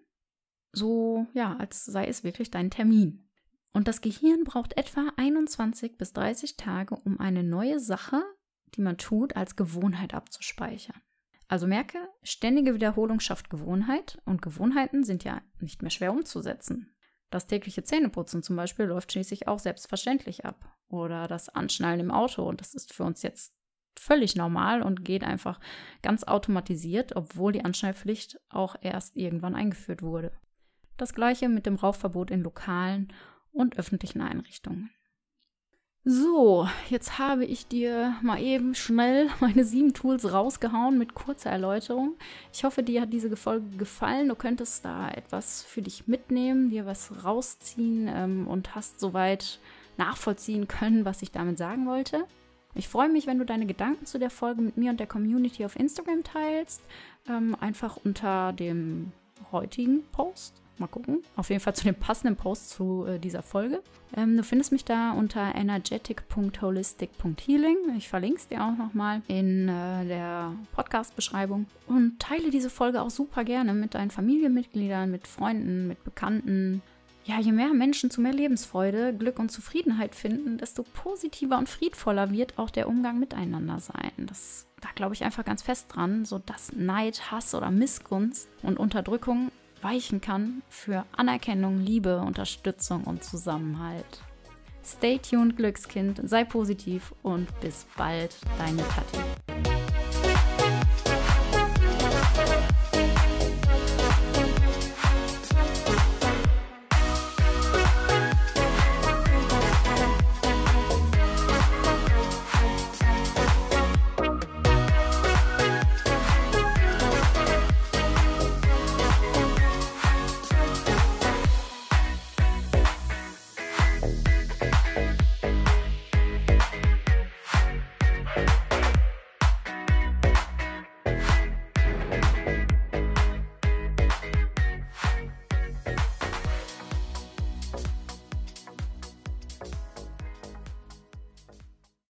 So, 0.71 1.25
ja, 1.33 1.55
als 1.55 1.85
sei 1.85 2.05
es 2.05 2.23
wirklich 2.23 2.51
dein 2.51 2.69
Termin. 2.69 3.29
Und 3.73 3.87
das 3.87 4.01
Gehirn 4.01 4.43
braucht 4.43 4.77
etwa 4.77 5.11
21 5.17 5.97
bis 5.97 6.13
30 6.13 6.57
Tage, 6.57 6.95
um 6.95 7.19
eine 7.19 7.43
neue 7.43 7.79
Sache, 7.79 8.21
die 8.75 8.81
man 8.81 8.97
tut, 8.97 9.35
als 9.35 9.55
Gewohnheit 9.55 10.13
abzuspeichern. 10.13 11.01
Also 11.47 11.67
merke, 11.67 11.99
ständige 12.23 12.73
Wiederholung 12.73 13.19
schafft 13.19 13.49
Gewohnheit 13.49 14.19
und 14.25 14.41
Gewohnheiten 14.41 15.03
sind 15.03 15.23
ja 15.23 15.41
nicht 15.59 15.81
mehr 15.81 15.91
schwer 15.91 16.11
umzusetzen. 16.11 16.95
Das 17.29 17.47
tägliche 17.47 17.83
Zähneputzen 17.83 18.43
zum 18.43 18.55
Beispiel 18.55 18.85
läuft 18.85 19.11
schließlich 19.11 19.47
auch 19.47 19.59
selbstverständlich 19.59 20.45
ab. 20.45 20.71
Oder 20.87 21.27
das 21.27 21.49
Anschnallen 21.49 21.99
im 21.99 22.11
Auto 22.11 22.47
und 22.47 22.61
das 22.61 22.73
ist 22.73 22.93
für 22.93 23.03
uns 23.03 23.21
jetzt 23.23 23.53
völlig 23.97 24.35
normal 24.35 24.81
und 24.81 25.05
geht 25.05 25.23
einfach 25.23 25.59
ganz 26.01 26.23
automatisiert, 26.23 27.15
obwohl 27.15 27.51
die 27.51 27.63
Anschnallpflicht 27.63 28.39
auch 28.49 28.75
erst 28.81 29.15
irgendwann 29.15 29.55
eingeführt 29.55 30.01
wurde. 30.01 30.31
Das 30.97 31.13
gleiche 31.13 31.49
mit 31.49 31.65
dem 31.65 31.75
Rauchverbot 31.75 32.31
in 32.31 32.41
lokalen 32.41 33.11
und 33.51 33.77
öffentlichen 33.77 34.21
Einrichtungen. 34.21 34.91
So, 36.07 36.69
jetzt 36.87 37.17
habe 37.17 37.45
ich 37.45 37.65
dir 37.67 38.15
mal 38.21 38.39
eben 38.39 38.75
schnell 38.75 39.27
meine 39.39 39.65
sieben 39.65 39.95
Tools 39.95 40.31
rausgehauen 40.31 40.99
mit 40.99 41.15
kurzer 41.15 41.49
Erläuterung. 41.49 42.13
Ich 42.53 42.63
hoffe, 42.63 42.83
dir 42.83 43.01
hat 43.01 43.11
diese 43.11 43.35
Folge 43.35 43.75
gefallen. 43.77 44.29
Du 44.29 44.35
könntest 44.35 44.85
da 44.85 45.09
etwas 45.09 45.63
für 45.63 45.81
dich 45.81 46.07
mitnehmen, 46.07 46.69
dir 46.69 46.85
was 46.85 47.25
rausziehen 47.25 48.07
ähm, 48.07 48.47
und 48.47 48.75
hast 48.75 48.99
soweit 48.99 49.59
nachvollziehen 49.97 50.67
können, 50.67 51.05
was 51.05 51.23
ich 51.23 51.31
damit 51.31 51.57
sagen 51.57 51.87
wollte. 51.87 52.25
Ich 52.75 52.87
freue 52.87 53.09
mich, 53.09 53.25
wenn 53.25 53.39
du 53.39 53.45
deine 53.45 53.65
Gedanken 53.65 54.05
zu 54.05 54.19
der 54.19 54.29
Folge 54.29 54.61
mit 54.61 54.77
mir 54.77 54.91
und 54.91 54.99
der 54.99 55.07
Community 55.07 55.65
auf 55.65 55.75
Instagram 55.75 56.23
teilst. 56.23 56.83
Ähm, 57.27 57.55
einfach 57.59 57.97
unter 58.03 58.53
dem 58.53 59.11
heutigen 59.51 60.03
Post. 60.11 60.61
Mal 60.77 60.87
gucken. 60.87 61.23
Auf 61.37 61.49
jeden 61.49 61.61
Fall 61.61 61.73
zu 61.73 61.85
dem 61.85 61.95
passenden 61.95 62.35
Post 62.35 62.71
zu 62.71 63.05
äh, 63.05 63.17
dieser 63.17 63.43
Folge. 63.43 63.81
Ähm, 64.15 64.35
du 64.35 64.43
findest 64.43 64.73
mich 64.73 64.83
da 64.83 65.13
unter 65.13 65.55
energetic.holistic.healing. 65.55 67.77
Ich 67.97 68.09
verlinke 68.09 68.35
es 68.37 68.49
dir 68.49 68.61
auch 68.61 68.75
nochmal 68.77 69.21
in 69.27 69.69
äh, 69.69 70.05
der 70.05 70.51
Podcast-Beschreibung. 70.73 71.67
Und 71.87 72.19
teile 72.19 72.49
diese 72.49 72.69
Folge 72.69 73.01
auch 73.01 73.09
super 73.09 73.45
gerne 73.45 73.73
mit 73.73 73.95
deinen 73.95 74.11
Familienmitgliedern, 74.11 75.09
mit 75.09 75.27
Freunden, 75.27 75.87
mit 75.87 76.03
Bekannten. 76.03 76.81
Ja, 77.23 77.39
je 77.39 77.53
mehr 77.53 77.73
Menschen 77.73 78.11
zu 78.11 78.19
mehr 78.19 78.33
Lebensfreude, 78.33 79.13
Glück 79.13 79.39
und 79.39 79.53
Zufriedenheit 79.53 80.13
finden, 80.13 80.57
desto 80.57 80.83
positiver 80.83 81.57
und 81.57 81.69
friedvoller 81.69 82.31
wird 82.31 82.59
auch 82.59 82.69
der 82.69 82.89
Umgang 82.89 83.17
miteinander 83.17 83.79
sein. 83.79 84.11
Das, 84.17 84.67
da 84.81 84.89
glaube 84.93 85.13
ich 85.15 85.23
einfach 85.23 85.45
ganz 85.45 85.61
fest 85.61 85.87
dran, 85.89 86.25
so 86.25 86.37
dass 86.37 86.73
Neid, 86.73 87.31
Hass 87.31 87.55
oder 87.55 87.71
Missgunst 87.71 88.49
und 88.61 88.77
Unterdrückung 88.77 89.51
weichen 89.85 90.19
kann 90.19 90.63
für 90.67 91.05
Anerkennung, 91.15 91.79
Liebe, 91.79 92.17
Unterstützung 92.17 93.03
und 93.03 93.23
Zusammenhalt. 93.23 94.19
Stay 94.83 95.19
tuned, 95.19 95.57
Glückskind, 95.57 96.21
sei 96.27 96.43
positiv 96.43 97.13
und 97.21 97.47
bis 97.59 97.85
bald, 97.95 98.35
deine 98.57 98.81
Tati. 98.81 99.44